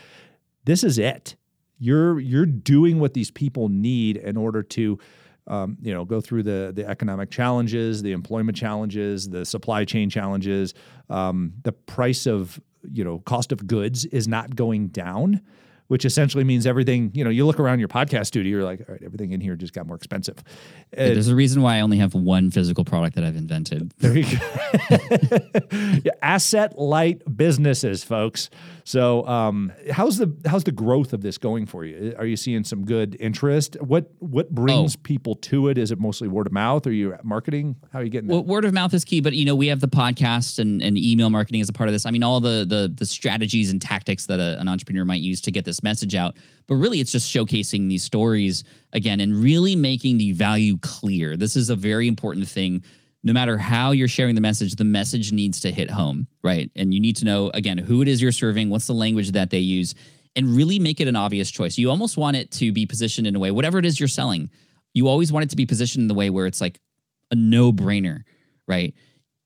This 0.65 0.83
is 0.83 0.99
it. 0.99 1.37
You're 1.79 2.19
you're 2.21 2.47
doing 2.47 3.01
what 3.01 3.15
these 3.15 3.31
people 3.31 3.69
need 3.69 4.17
in 4.17 4.37
order 4.37 4.63
to 4.63 4.99
um, 5.47 5.77
you 5.83 5.93
know, 5.93 6.05
go 6.05 6.21
through 6.21 6.43
the 6.45 6.73
the 6.75 6.87
economic 6.87 7.31
challenges, 7.31 8.03
the 8.03 8.13
employment 8.13 8.57
challenges, 8.57 9.29
the 9.29 9.45
supply 9.45 9.85
chain 9.85 10.09
challenges. 10.09 10.75
Um, 11.11 11.55
the 11.63 11.73
price 11.73 12.27
of 12.27 12.61
you 12.91 13.05
know 13.05 13.19
cost 13.21 13.53
of 13.53 13.67
goods 13.67 14.05
is 14.07 14.27
not 14.27 14.57
going 14.57 14.89
down, 14.89 15.43
which 15.89 16.05
essentially 16.05 16.45
means 16.45 16.67
everything. 16.67 17.11
You 17.15 17.25
know, 17.25 17.31
you 17.31 17.47
look 17.47 17.61
around 17.61 17.79
your 17.79 17.89
podcast 17.89 18.27
studio, 18.27 18.51
you're 18.51 18.65
like, 18.65 18.81
all 18.89 18.95
right, 18.95 19.03
everything 19.03 19.33
in 19.33 19.41
here 19.41 19.57
just 19.57 19.73
got 19.73 19.87
more 19.87 19.97
expensive. 19.97 20.43
There's 20.93 21.29
a 21.29 21.35
reason 21.35 21.63
why 21.63 21.77
I 21.77 21.81
only 21.81 21.99
have 21.99 22.15
one 22.15 22.51
physical 22.51 22.85
product 22.85 23.17
that 23.17 23.25
I've 23.25 23.37
invented. 23.37 23.93
there 23.99 24.17
you 24.17 24.39
go. 24.39 25.39
yeah, 26.05 26.13
asset 26.23 26.79
light 26.79 27.23
businesses, 27.37 28.05
folks. 28.05 28.51
So, 28.87 29.27
um, 29.27 29.73
how's 29.91 30.19
the 30.19 30.31
how's 30.45 30.65
the 30.65 30.71
growth 30.71 31.15
of 31.15 31.23
this 31.23 31.39
going 31.39 31.65
for 31.65 31.87
you? 31.87 32.15
Are 32.19 32.27
you 32.27 32.37
seeing 32.37 32.65
some 32.65 32.85
good 32.85 33.17
interest? 33.19 33.81
What 33.81 34.11
what 34.19 34.51
brings 34.55 34.95
Oh. 34.95 35.01
people 35.03 35.37
to 35.37 35.69
it? 35.69 35.79
Is 35.79 35.91
it 35.91 35.99
mostly 35.99 36.29
word 36.29 36.47
of 36.47 36.53
mouth? 36.53 36.87
Are 36.87 36.93
you 36.93 37.17
marketing? 37.23 37.77
How 37.95 38.01
are 38.01 38.03
you 38.05 38.11
getting 38.11 38.29
that? 38.29 38.35
Well, 38.35 38.45
word 38.45 38.67
of 38.67 38.75
mouth 38.75 38.93
is 38.93 39.03
key, 39.03 39.23
but 39.23 39.33
you 39.33 39.47
know 39.47 39.55
we 39.55 39.69
have 39.69 39.81
the 39.81 39.89
podcast 39.89 40.59
and, 40.59 40.83
and 40.83 40.99
email 40.99 41.31
marketing 41.31 41.63
as 41.63 41.69
a 41.71 41.73
part 41.73 41.89
of 41.89 41.95
this. 41.95 42.05
I 42.05 42.11
mean, 42.11 42.23
all 42.23 42.41
the 42.41 42.67
the 42.69 42.93
the 42.95 43.07
strategies 43.07 43.71
and 43.73 43.81
tactics 43.81 44.27
that 44.27 44.39
a, 44.39 44.61
an 44.61 44.69
entrepreneur 44.69 45.07
might 45.07 45.23
use 45.23 45.41
to 45.43 45.51
get 45.51 45.65
this 45.65 45.83
message 45.83 46.15
out. 46.15 46.37
But 46.67 46.75
really, 46.75 47.01
it's 47.01 47.11
just 47.13 47.35
showcasing 47.35 47.89
these 47.89 48.03
stories 48.05 48.65
again 48.93 49.19
and 49.21 49.35
really 49.35 49.77
making 49.77 50.19
the 50.19 50.33
value 50.33 50.77
clear. 50.77 51.39
This 51.39 51.57
is 51.57 51.71
a 51.71 51.77
very 51.77 52.07
important 52.07 52.49
thing. 52.49 52.83
No 53.25 53.33
matter 53.33 53.57
how 53.57 53.93
you're 53.93 54.07
sharing 54.07 54.35
the 54.35 54.41
message, 54.43 54.77
the 54.77 54.85
message 54.85 55.33
needs 55.33 55.61
to 55.61 55.73
hit 55.73 55.91
home, 55.91 56.29
right? 56.43 56.71
And 56.77 56.93
you 56.93 57.01
need 57.01 57.17
to 57.17 57.25
know 57.25 57.51
again 57.55 57.79
who 57.79 58.03
it 58.03 58.09
is 58.09 58.21
you're 58.21 58.33
serving, 58.33 58.69
what's 58.69 58.87
the 58.87 58.93
language 58.93 59.33
that 59.33 59.49
they 59.49 59.59
use, 59.59 59.95
and 60.37 60.55
really 60.55 60.79
make 60.79 61.01
it 61.01 61.09
an 61.09 61.17
obvious 61.17 61.51
choice. 61.51 61.79
You 61.79 61.91
almost 61.91 62.17
want 62.17 62.37
it 62.37 62.51
to 62.53 62.71
be 62.71 62.85
positioned 62.87 63.27
in 63.27 63.35
a 63.35 63.39
way, 63.39 63.51
whatever 63.51 63.79
it 63.79 63.87
is 63.87 63.99
you're 63.99 64.09
selling, 64.09 64.51
you 64.93 65.09
always 65.09 65.33
want 65.33 65.45
it 65.45 65.51
to 65.51 65.57
be 65.57 65.67
positioned 65.67 66.03
in 66.03 66.09
the 66.09 66.15
way 66.15 66.31
where 66.31 66.47
it's 66.47 66.61
like 66.61 66.81
a 67.31 67.35
no 67.35 67.73
brainer, 67.73 68.25
right? 68.69 68.95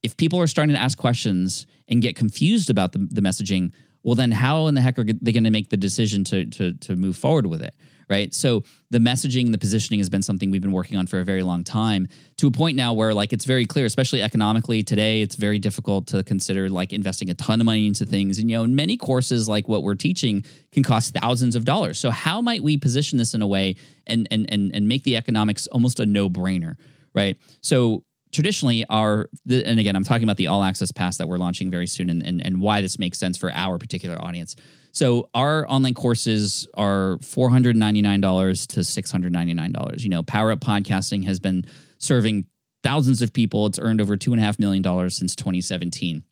If 0.03 0.17
people 0.17 0.41
are 0.41 0.47
starting 0.47 0.75
to 0.75 0.81
ask 0.81 0.99
questions 0.99 1.67
and 1.88 2.03
get 2.03 2.17
confused 2.17 2.71
about 2.71 2.93
the, 2.93 3.07
the 3.11 3.21
messaging, 3.21 3.73
well, 4.03 4.14
then 4.14 4.31
how 4.31 4.67
in 4.67 4.75
the 4.75 4.81
heck 4.81 4.99
are 4.99 5.05
they 5.05 5.33
going 5.33 5.45
to 5.45 5.51
make 5.51 5.71
the 5.71 5.77
decision 5.77 6.25
to, 6.25 6.47
to, 6.47 6.75
to 6.75 6.97
move 6.97 7.17
forward 7.17 7.47
with 7.47 7.62
it, 7.62 7.75
right? 8.09 8.33
So 8.35 8.64
the 8.90 8.99
messaging, 8.99 9.53
the 9.53 9.59
positioning 9.59 10.01
has 10.01 10.09
been 10.09 10.23
something 10.23 10.51
we've 10.51 10.62
been 10.62 10.73
working 10.73 10.97
on 10.97 11.07
for 11.07 11.21
a 11.21 11.25
very 11.25 11.42
long 11.42 11.62
time 11.62 12.09
to 12.38 12.47
a 12.47 12.51
point 12.51 12.77
now 12.77 12.92
where 12.94 13.12
like 13.12 13.33
it's 13.33 13.44
very 13.44 13.66
clear, 13.66 13.85
especially 13.85 14.23
economically 14.23 14.83
today, 14.83 15.21
it's 15.21 15.37
very 15.37 15.59
difficult 15.59 16.07
to 16.09 16.23
consider 16.23 16.71
like 16.71 16.92
investing 16.92 17.29
a 17.29 17.35
ton 17.35 17.61
of 17.61 17.66
money 17.66 17.87
into 17.87 18.07
things. 18.07 18.38
And, 18.38 18.51
you 18.51 18.57
know, 18.57 18.64
in 18.64 18.75
many 18.75 18.97
courses 18.97 19.49
like 19.49 19.68
what 19.68 19.83
we're 19.83 19.94
teaching 19.94 20.44
can 20.73 20.83
cost 20.83 21.14
thousands 21.14 21.55
of 21.55 21.64
dollars. 21.64 21.99
So 21.99 22.11
how 22.11 22.40
might 22.40 22.62
we 22.62 22.79
position 22.79 23.18
this 23.18 23.35
in 23.35 23.42
a 23.42 23.47
way 23.47 23.77
and, 24.07 24.27
and, 24.31 24.51
and, 24.51 24.75
and 24.75 24.88
make 24.88 25.05
the 25.05 25.16
economics 25.16 25.66
almost 25.66 26.01
a 26.01 26.07
no 26.07 26.31
brainer, 26.31 26.77
right? 27.14 27.37
So 27.61 28.05
traditionally 28.33 28.85
our 28.90 29.29
and 29.51 29.81
again 29.81 29.97
i'm 29.97 30.05
talking 30.05 30.25
about 30.25 30.37
the 30.37 30.47
all 30.47 30.62
access 30.62 30.92
pass 30.92 31.16
that 31.16 31.27
we're 31.27 31.38
launching 31.38 31.71
very 31.71 31.87
soon 31.87 32.11
and, 32.11 32.23
and, 32.23 32.44
and 32.44 32.61
why 32.61 32.83
this 32.83 32.99
makes 32.99 33.18
sense 33.18 33.38
for 33.38 33.51
our 33.53 33.79
particular 33.79 34.23
audience 34.23 34.55
so 34.92 35.29
our 35.35 35.68
online 35.68 35.94
courses 35.94 36.66
are 36.74 37.18
$499 37.22 38.66
to 38.68 38.81
$699 38.81 40.03
you 40.03 40.09
know 40.09 40.22
power 40.22 40.53
up 40.53 40.61
podcasting 40.61 41.24
has 41.24 41.40
been 41.40 41.64
serving 41.98 42.46
thousands 42.83 43.22
of 43.22 43.33
people 43.33 43.66
it's 43.66 43.79
earned 43.79 44.01
over 44.01 44.16
$2.5 44.16 44.59
million 44.59 45.11
since 45.11 45.35
2017 45.35 46.22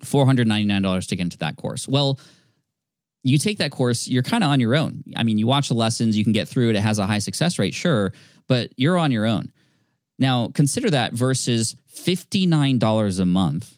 $499 0.00 1.08
to 1.08 1.16
get 1.16 1.22
into 1.22 1.38
that 1.38 1.56
course 1.56 1.86
well 1.86 2.18
you 3.22 3.38
take 3.38 3.58
that 3.58 3.70
course, 3.70 4.08
you're 4.08 4.22
kind 4.22 4.42
of 4.42 4.50
on 4.50 4.60
your 4.60 4.74
own. 4.74 5.04
I 5.16 5.22
mean, 5.22 5.38
you 5.38 5.46
watch 5.46 5.68
the 5.68 5.74
lessons, 5.74 6.16
you 6.16 6.24
can 6.24 6.32
get 6.32 6.48
through 6.48 6.70
it. 6.70 6.76
It 6.76 6.80
has 6.80 6.98
a 6.98 7.06
high 7.06 7.18
success 7.18 7.58
rate, 7.58 7.74
sure, 7.74 8.12
but 8.48 8.70
you're 8.76 8.96
on 8.96 9.12
your 9.12 9.26
own. 9.26 9.52
Now, 10.18 10.48
consider 10.54 10.90
that 10.90 11.12
versus 11.12 11.76
$59 11.94 13.20
a 13.20 13.26
month. 13.26 13.76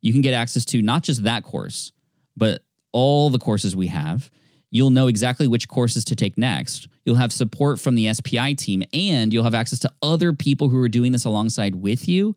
You 0.00 0.12
can 0.12 0.22
get 0.22 0.34
access 0.34 0.64
to 0.66 0.82
not 0.82 1.02
just 1.02 1.24
that 1.24 1.44
course, 1.44 1.92
but 2.36 2.62
all 2.92 3.30
the 3.30 3.38
courses 3.38 3.74
we 3.76 3.88
have. 3.88 4.30
You'll 4.70 4.90
know 4.90 5.06
exactly 5.06 5.46
which 5.46 5.68
courses 5.68 6.04
to 6.06 6.16
take 6.16 6.38
next. 6.38 6.88
You'll 7.04 7.16
have 7.16 7.32
support 7.32 7.78
from 7.78 7.94
the 7.94 8.12
SPI 8.14 8.54
team, 8.54 8.82
and 8.94 9.32
you'll 9.32 9.44
have 9.44 9.54
access 9.54 9.78
to 9.80 9.90
other 10.02 10.32
people 10.32 10.70
who 10.70 10.80
are 10.82 10.88
doing 10.88 11.12
this 11.12 11.24
alongside 11.26 11.74
with 11.76 12.08
you 12.08 12.34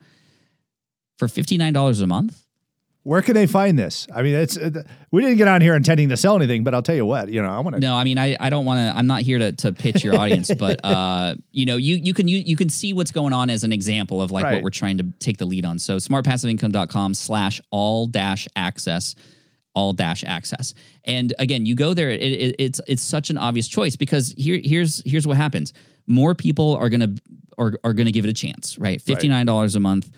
for 1.18 1.28
$59 1.28 2.02
a 2.02 2.08
month. 2.08 2.42
Where 3.04 3.22
can 3.22 3.36
they 3.36 3.46
find 3.46 3.78
this? 3.78 4.08
I 4.14 4.24
mean, 4.24 4.34
it's 4.34 4.58
uh, 4.58 4.82
we 5.12 5.22
didn't 5.22 5.38
get 5.38 5.48
on 5.48 5.62
here 5.62 5.76
intending 5.76 6.10
to 6.10 6.18
sell 6.18 6.36
anything, 6.36 6.64
but 6.64 6.74
I'll 6.74 6.82
tell 6.82 6.96
you 6.96 7.06
what, 7.06 7.30
you 7.30 7.40
know, 7.40 7.50
I 7.50 7.60
want 7.60 7.76
to. 7.76 7.80
No, 7.80 7.96
I 7.96 8.04
mean, 8.04 8.18
I, 8.18 8.36
I 8.40 8.50
don't 8.50 8.66
want 8.66 8.80
to. 8.80 8.98
I'm 8.98 9.06
not 9.06 9.22
here 9.22 9.38
to, 9.38 9.52
to 9.52 9.72
pitch 9.74 10.04
your 10.04 10.18
audience, 10.20 10.52
but 10.60 10.84
uh, 10.84 11.36
you 11.52 11.68
know, 11.68 11.78
you 11.78 11.98
you 11.98 12.16
can 12.16 12.28
you, 12.28 12.40
you 12.40 12.56
can 12.56 12.68
see 12.68 12.94
what's 12.94 13.12
going 13.12 13.32
on 13.32 13.52
as 13.52 13.64
an 13.64 13.72
example 13.72 14.24
of 14.24 14.32
like 14.32 14.44
Right. 14.44 14.56
what 14.56 14.64
we're 14.64 14.72
trying 14.72 14.98
to 14.98 15.04
take 15.20 15.38
the 15.38 15.46
lead 15.46 15.66
on. 15.66 15.78
So 15.78 15.98
smartpassiveincome.com 15.98 17.14
slash 17.14 17.62
all 17.70 18.08
dash 18.08 18.48
access, 18.56 19.14
all 19.76 19.94
dash 19.94 20.24
access, 20.24 20.74
and 21.04 21.34
again, 21.40 21.66
you 21.66 21.76
go 21.76 21.94
there. 21.94 22.10
It, 22.10 22.22
it, 22.22 22.56
it's 22.60 22.82
it's 22.88 23.04
such 23.04 23.30
an 23.30 23.38
obvious 23.38 23.68
choice 23.68 23.96
because 23.96 24.34
here 24.38 24.60
here's 24.64 25.02
here's 25.06 25.28
what 25.28 25.38
happens. 25.38 25.74
More 26.08 26.36
people 26.36 26.76
are 26.76 26.90
gonna 26.90 27.14
are, 27.58 27.74
are 27.84 27.94
gonna 27.94 28.12
give 28.12 28.26
it 28.26 28.30
a 28.30 28.34
chance, 28.34 28.78
right? 28.78 29.02
Fifty 29.02 29.28
nine 29.28 29.46
dollars 29.46 29.76
a 29.76 29.80
month. 29.80 30.10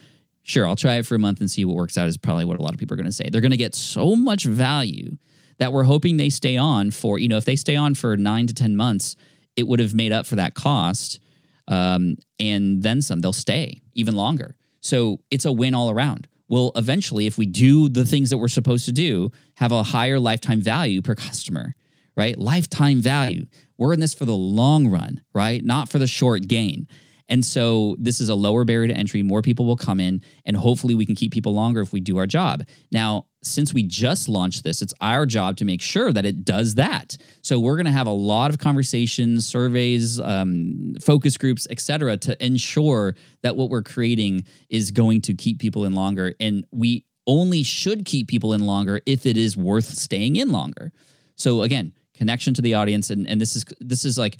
Sure, 0.43 0.65
I'll 0.65 0.77
try 0.77 0.95
it 0.95 1.05
for 1.05 1.15
a 1.15 1.19
month 1.19 1.41
and 1.41 1.51
see 1.51 1.65
what 1.65 1.75
works 1.75 1.97
out. 1.97 2.07
Is 2.07 2.17
probably 2.17 2.45
what 2.45 2.59
a 2.59 2.61
lot 2.61 2.73
of 2.73 2.79
people 2.79 2.93
are 2.93 2.97
going 2.97 3.05
to 3.05 3.11
say. 3.11 3.27
They're 3.29 3.41
going 3.41 3.51
to 3.51 3.57
get 3.57 3.75
so 3.75 4.15
much 4.15 4.45
value 4.45 5.17
that 5.57 5.73
we're 5.73 5.83
hoping 5.83 6.17
they 6.17 6.29
stay 6.29 6.57
on 6.57 6.91
for, 6.91 7.19
you 7.19 7.27
know, 7.27 7.37
if 7.37 7.45
they 7.45 7.55
stay 7.55 7.75
on 7.75 7.95
for 7.95 8.15
nine 8.15 8.47
to 8.47 8.53
10 8.53 8.75
months, 8.75 9.15
it 9.55 9.67
would 9.67 9.79
have 9.79 9.93
made 9.93 10.11
up 10.11 10.25
for 10.25 10.35
that 10.35 10.53
cost. 10.53 11.19
Um, 11.67 12.17
and 12.39 12.81
then 12.83 13.01
some, 13.01 13.21
they'll 13.21 13.33
stay 13.33 13.81
even 13.93 14.15
longer. 14.15 14.55
So 14.81 15.19
it's 15.31 15.45
a 15.45 15.51
win 15.51 15.73
all 15.73 15.89
around. 15.89 16.27
We'll 16.49 16.71
eventually, 16.75 17.27
if 17.27 17.37
we 17.37 17.45
do 17.45 17.89
the 17.89 18.05
things 18.05 18.29
that 18.29 18.37
we're 18.37 18.47
supposed 18.47 18.85
to 18.85 18.91
do, 18.91 19.31
have 19.55 19.71
a 19.71 19.83
higher 19.83 20.19
lifetime 20.19 20.61
value 20.61 21.01
per 21.01 21.15
customer, 21.15 21.75
right? 22.15 22.37
Lifetime 22.37 23.01
value. 23.01 23.47
We're 23.77 23.93
in 23.93 23.99
this 23.99 24.13
for 24.13 24.25
the 24.25 24.35
long 24.35 24.87
run, 24.87 25.21
right? 25.33 25.63
Not 25.63 25.89
for 25.89 25.99
the 25.99 26.07
short 26.07 26.47
gain. 26.47 26.87
And 27.29 27.43
so 27.43 27.95
this 27.99 28.21
is 28.21 28.29
a 28.29 28.35
lower 28.35 28.63
barrier 28.63 28.87
to 28.87 28.93
entry. 28.97 29.21
More 29.21 29.41
people 29.41 29.65
will 29.65 29.75
come 29.75 29.99
in, 29.99 30.21
and 30.45 30.55
hopefully 30.55 30.95
we 30.95 31.05
can 31.05 31.15
keep 31.15 31.33
people 31.33 31.53
longer 31.53 31.81
if 31.81 31.91
we 31.91 31.99
do 31.99 32.17
our 32.17 32.27
job. 32.27 32.63
Now, 32.91 33.25
since 33.43 33.73
we 33.73 33.83
just 33.83 34.27
launched 34.27 34.63
this, 34.63 34.81
it's 34.81 34.93
our 34.99 35.25
job 35.25 35.57
to 35.57 35.65
make 35.65 35.81
sure 35.81 36.11
that 36.11 36.25
it 36.25 36.43
does 36.43 36.75
that. 36.75 37.17
So 37.41 37.59
we're 37.59 37.75
going 37.75 37.85
to 37.85 37.91
have 37.91 38.07
a 38.07 38.11
lot 38.11 38.49
of 38.51 38.57
conversations, 38.57 39.47
surveys, 39.47 40.19
um, 40.19 40.95
focus 41.01 41.37
groups, 41.37 41.67
et 41.69 41.79
cetera, 41.79 42.17
to 42.17 42.45
ensure 42.45 43.15
that 43.43 43.55
what 43.55 43.69
we're 43.69 43.83
creating 43.83 44.45
is 44.69 44.91
going 44.91 45.21
to 45.21 45.33
keep 45.33 45.59
people 45.59 45.85
in 45.85 45.93
longer. 45.93 46.33
And 46.39 46.65
we 46.71 47.05
only 47.27 47.63
should 47.63 48.05
keep 48.05 48.27
people 48.27 48.53
in 48.53 48.65
longer 48.65 49.01
if 49.05 49.25
it 49.25 49.37
is 49.37 49.55
worth 49.55 49.85
staying 49.85 50.37
in 50.37 50.51
longer. 50.51 50.91
So 51.35 51.61
again, 51.61 51.93
connection 52.15 52.53
to 52.55 52.61
the 52.61 52.73
audience, 52.73 53.09
and 53.09 53.27
and 53.27 53.39
this 53.39 53.55
is 53.55 53.65
this 53.79 54.05
is 54.05 54.17
like 54.17 54.37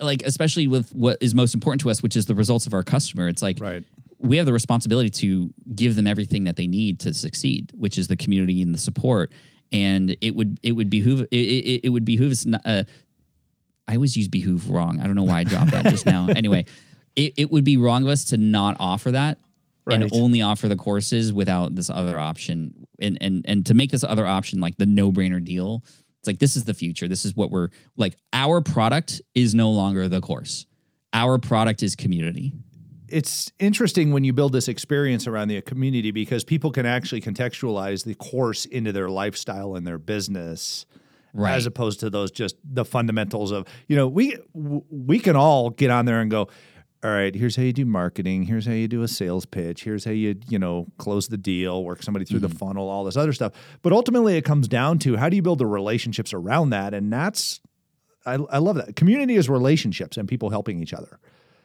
like 0.00 0.22
especially 0.22 0.66
with 0.66 0.90
what 0.94 1.18
is 1.20 1.34
most 1.34 1.54
important 1.54 1.80
to 1.82 1.90
us 1.90 2.02
which 2.02 2.16
is 2.16 2.24
the 2.24 2.34
results 2.34 2.66
of 2.66 2.72
our 2.72 2.82
customer 2.82 3.28
it's 3.28 3.42
like 3.42 3.60
Right. 3.60 3.84
We 4.24 4.38
have 4.38 4.46
the 4.46 4.52
responsibility 4.52 5.10
to 5.10 5.52
give 5.74 5.96
them 5.96 6.06
everything 6.06 6.44
that 6.44 6.56
they 6.56 6.66
need 6.66 6.98
to 7.00 7.12
succeed 7.12 7.70
which 7.74 7.98
is 7.98 8.08
the 8.08 8.16
community 8.16 8.62
and 8.62 8.74
the 8.74 8.78
support. 8.78 9.32
And 9.70 10.16
it 10.20 10.34
would 10.34 10.58
it 10.62 10.72
would 10.72 10.90
behoove 10.90 11.22
it, 11.22 11.36
it, 11.36 11.80
it 11.84 11.88
would 11.90 12.04
behoove 12.04 12.32
us 12.32 12.46
uh, 12.64 12.84
i 13.86 13.94
always 13.94 14.16
use 14.16 14.28
behoove 14.28 14.70
wrong. 14.70 15.00
I 15.00 15.04
don't 15.04 15.14
know 15.14 15.24
why 15.24 15.40
i 15.40 15.44
dropped 15.44 15.72
that 15.72 15.86
just 15.86 16.06
now. 16.06 16.28
Anyway 16.36 16.64
it, 17.16 17.34
it 17.36 17.50
would 17.52 17.64
be 17.64 17.76
wrong 17.76 18.02
of 18.02 18.08
us 18.08 18.24
to 18.26 18.36
not 18.36 18.76
offer 18.80 19.12
that 19.12 19.38
Right. 19.86 20.00
and 20.00 20.10
only 20.14 20.40
offer 20.40 20.66
the 20.66 20.76
courses 20.76 21.30
without 21.30 21.74
this 21.74 21.90
other 21.90 22.18
option. 22.18 22.86
And 23.00 23.18
and 23.20 23.44
and 23.46 23.66
to 23.66 23.74
make 23.74 23.90
this 23.90 24.02
other 24.02 24.26
option 24.26 24.58
like 24.58 24.78
the 24.78 24.86
no-brainer 24.86 25.44
deal 25.44 25.84
it's 26.20 26.26
like 26.26 26.38
this 26.38 26.56
is 26.56 26.64
the 26.64 26.72
future. 26.72 27.06
This 27.06 27.26
is 27.26 27.36
what 27.36 27.50
we're 27.50 27.68
like 27.98 28.16
our 28.32 28.62
product 28.62 29.20
is 29.34 29.54
no 29.54 29.70
longer 29.70 30.08
the 30.08 30.22
course. 30.22 30.64
Our 31.12 31.38
product 31.38 31.82
is 31.82 31.94
community 31.94 32.54
it's 33.08 33.52
interesting 33.58 34.12
when 34.12 34.24
you 34.24 34.32
build 34.32 34.52
this 34.52 34.68
experience 34.68 35.26
around 35.26 35.48
the 35.48 35.60
community 35.62 36.10
because 36.10 36.44
people 36.44 36.70
can 36.70 36.86
actually 36.86 37.20
contextualize 37.20 38.04
the 38.04 38.14
course 38.14 38.64
into 38.64 38.92
their 38.92 39.08
lifestyle 39.08 39.74
and 39.74 39.86
their 39.86 39.98
business 39.98 40.86
Right. 41.36 41.56
as 41.56 41.66
opposed 41.66 41.98
to 41.98 42.10
those 42.10 42.30
just 42.30 42.54
the 42.62 42.84
fundamentals 42.84 43.50
of 43.50 43.66
you 43.88 43.96
know 43.96 44.06
we 44.06 44.38
we 44.54 45.18
can 45.18 45.34
all 45.34 45.70
get 45.70 45.90
on 45.90 46.04
there 46.04 46.20
and 46.20 46.30
go 46.30 46.46
all 47.02 47.10
right 47.10 47.34
here's 47.34 47.56
how 47.56 47.64
you 47.64 47.72
do 47.72 47.84
marketing. 47.84 48.44
Here's 48.44 48.66
how 48.66 48.72
you 48.72 48.86
do 48.86 49.02
a 49.02 49.08
sales 49.08 49.44
pitch. 49.44 49.82
Here's 49.82 50.04
how 50.04 50.12
you 50.12 50.36
you 50.48 50.60
know 50.60 50.86
close 50.96 51.26
the 51.26 51.36
deal 51.36 51.82
work 51.82 52.04
somebody 52.04 52.24
through 52.24 52.38
the 52.38 52.46
mm-hmm. 52.46 52.58
funnel 52.58 52.88
all 52.88 53.02
this 53.02 53.16
other 53.16 53.32
stuff. 53.32 53.52
But 53.82 53.92
ultimately 53.92 54.36
it 54.36 54.44
comes 54.44 54.68
down 54.68 55.00
to 55.00 55.16
how 55.16 55.28
do 55.28 55.34
you 55.34 55.42
build 55.42 55.58
the 55.58 55.66
relationships 55.66 56.32
around 56.32 56.70
that? 56.70 56.94
And 56.94 57.12
that's 57.12 57.60
I, 58.24 58.34
I 58.34 58.58
love 58.58 58.76
that. 58.76 58.94
Community 58.94 59.34
is 59.34 59.48
relationships 59.48 60.16
and 60.16 60.28
people 60.28 60.50
helping 60.50 60.80
each 60.80 60.94
other 60.94 61.18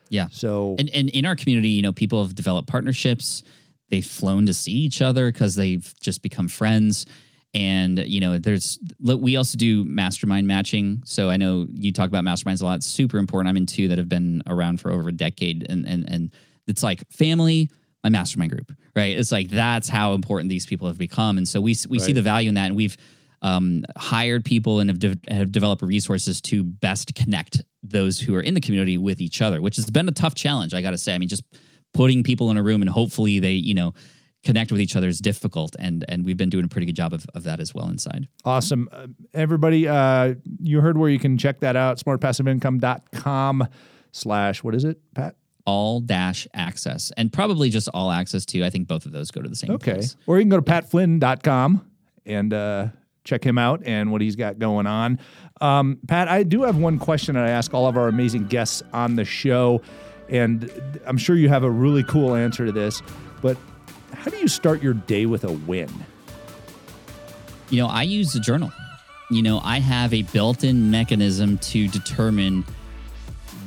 yeah. 0.09 0.27
So 0.31 0.75
and, 0.79 0.89
and 0.93 1.09
in 1.09 1.25
our 1.25 1.35
community 1.35 1.69
you 1.69 1.81
know 1.81 1.93
people 1.93 2.23
have 2.23 2.35
developed 2.35 2.67
partnerships. 2.67 3.43
They've 3.89 4.05
flown 4.05 4.45
to 4.45 4.53
see 4.53 4.73
each 4.73 5.01
other 5.01 5.31
because 5.31 5.55
they've 5.55 5.93
just 5.99 6.21
become 6.21 6.47
friends. 6.47 7.05
And 7.55 7.97
you 7.99 8.19
know 8.19 8.37
there's 8.37 8.77
we 8.99 9.35
also 9.35 9.57
do 9.57 9.83
mastermind 9.83 10.45
matching. 10.45 11.01
So 11.05 11.29
i 11.29 11.37
know 11.37 11.65
you 11.71 11.91
talk 11.91 12.07
about 12.07 12.23
masterminds 12.23 12.61
a 12.61 12.65
lot. 12.65 12.75
It's 12.75 12.85
super 12.85 13.17
important. 13.17 13.49
I'm 13.49 13.57
in 13.57 13.65
two 13.65 13.87
that 13.87 13.97
have 13.97 14.09
been 14.09 14.43
around 14.45 14.79
for 14.81 14.91
over 14.91 15.09
a 15.09 15.13
decade. 15.13 15.65
And 15.69 15.87
and 15.87 16.07
and 16.07 16.31
it's 16.67 16.83
like 16.83 17.09
family 17.11 17.69
my 18.03 18.09
mastermind 18.09 18.51
group 18.51 18.71
right? 18.99 19.17
It's 19.17 19.31
like 19.31 19.49
that's 19.49 19.89
how 19.89 20.13
important 20.13 20.49
these 20.49 20.65
people 20.65 20.87
have 20.87 20.97
become. 20.97 21.37
And 21.37 21.47
so 21.47 21.61
we 21.61 21.75
we 21.89 21.99
see 21.99 22.13
the 22.13 22.21
value 22.21 22.49
in 22.49 22.55
that. 22.55 22.67
And 22.67 22.75
we've 22.75 22.97
um, 23.41 23.83
hired 23.97 24.43
people 24.45 24.79
and 24.79 24.89
have, 24.89 24.99
de- 24.99 25.19
have 25.33 25.51
developed 25.51 25.81
resources 25.81 26.41
to 26.41 26.63
best 26.63 27.15
connect 27.15 27.61
those 27.83 28.19
who 28.19 28.35
are 28.35 28.41
in 28.41 28.53
the 28.53 28.61
community 28.61 28.97
with 28.97 29.21
each 29.21 29.41
other, 29.41 29.61
which 29.61 29.77
has 29.77 29.89
been 29.89 30.07
a 30.09 30.11
tough 30.11 30.35
challenge. 30.35 30.73
I 30.73 30.81
got 30.81 30.91
to 30.91 30.97
say, 30.97 31.15
I 31.15 31.17
mean, 31.17 31.29
just 31.29 31.43
putting 31.93 32.23
people 32.23 32.51
in 32.51 32.57
a 32.57 32.63
room 32.63 32.81
and 32.81 32.89
hopefully 32.89 33.39
they, 33.39 33.53
you 33.53 33.73
know, 33.73 33.93
connect 34.43 34.71
with 34.71 34.79
each 34.79 34.95
other 34.95 35.07
is 35.07 35.19
difficult. 35.19 35.75
And, 35.79 36.05
and 36.07 36.23
we've 36.25 36.37
been 36.37 36.49
doing 36.49 36.65
a 36.65 36.67
pretty 36.67 36.85
good 36.85 36.95
job 36.95 37.13
of, 37.13 37.25
of 37.35 37.43
that 37.43 37.59
as 37.59 37.73
well 37.73 37.87
inside. 37.89 38.27
Awesome. 38.45 38.87
Uh, 38.91 39.07
everybody, 39.33 39.87
uh, 39.87 40.35
you 40.61 40.81
heard 40.81 40.97
where 40.97 41.09
you 41.09 41.19
can 41.19 41.37
check 41.37 41.59
that 41.61 41.75
out, 41.75 41.97
smartpassiveincome.com 41.97 43.67
slash, 44.11 44.63
what 44.63 44.75
is 44.75 44.83
it, 44.85 44.99
Pat? 45.13 45.35
All 45.65 45.99
dash 45.99 46.47
access 46.53 47.11
and 47.17 47.31
probably 47.31 47.69
just 47.69 47.89
all 47.93 48.11
access 48.11 48.45
too. 48.45 48.63
I 48.65 48.69
think 48.69 48.87
both 48.87 49.05
of 49.05 49.11
those 49.11 49.29
go 49.29 49.41
to 49.41 49.49
the 49.49 49.55
same 49.55 49.71
Okay. 49.71 49.93
place. 49.95 50.15
Or 50.25 50.37
you 50.37 50.43
can 50.43 50.49
go 50.49 50.59
to 50.59 50.63
patflynn.com 50.63 51.85
and 52.25 52.53
uh, 52.53 52.87
check 53.23 53.43
him 53.43 53.57
out 53.57 53.81
and 53.85 54.11
what 54.11 54.21
he's 54.21 54.35
got 54.35 54.59
going 54.59 54.87
on. 54.87 55.19
Um, 55.61 55.99
Pat, 56.07 56.27
I 56.27 56.43
do 56.43 56.63
have 56.63 56.77
one 56.77 56.99
question 56.99 57.35
that 57.35 57.45
I 57.45 57.49
ask 57.49 57.73
all 57.73 57.87
of 57.87 57.97
our 57.97 58.07
amazing 58.07 58.47
guests 58.47 58.81
on 58.93 59.15
the 59.15 59.25
show. 59.25 59.81
And 60.29 60.71
I'm 61.05 61.17
sure 61.17 61.35
you 61.35 61.49
have 61.49 61.63
a 61.63 61.69
really 61.69 62.03
cool 62.03 62.35
answer 62.35 62.65
to 62.65 62.71
this, 62.71 63.01
but 63.41 63.57
how 64.13 64.29
do 64.29 64.37
you 64.37 64.47
start 64.47 64.81
your 64.81 64.93
day 64.93 65.25
with 65.25 65.43
a 65.43 65.51
win? 65.51 65.89
You 67.69 67.81
know, 67.81 67.87
I 67.87 68.03
use 68.03 68.33
a 68.35 68.39
journal. 68.39 68.71
You 69.31 69.43
know, 69.43 69.59
I 69.63 69.79
have 69.79 70.13
a 70.13 70.23
built 70.23 70.63
in 70.63 70.89
mechanism 70.89 71.57
to 71.59 71.87
determine 71.87 72.65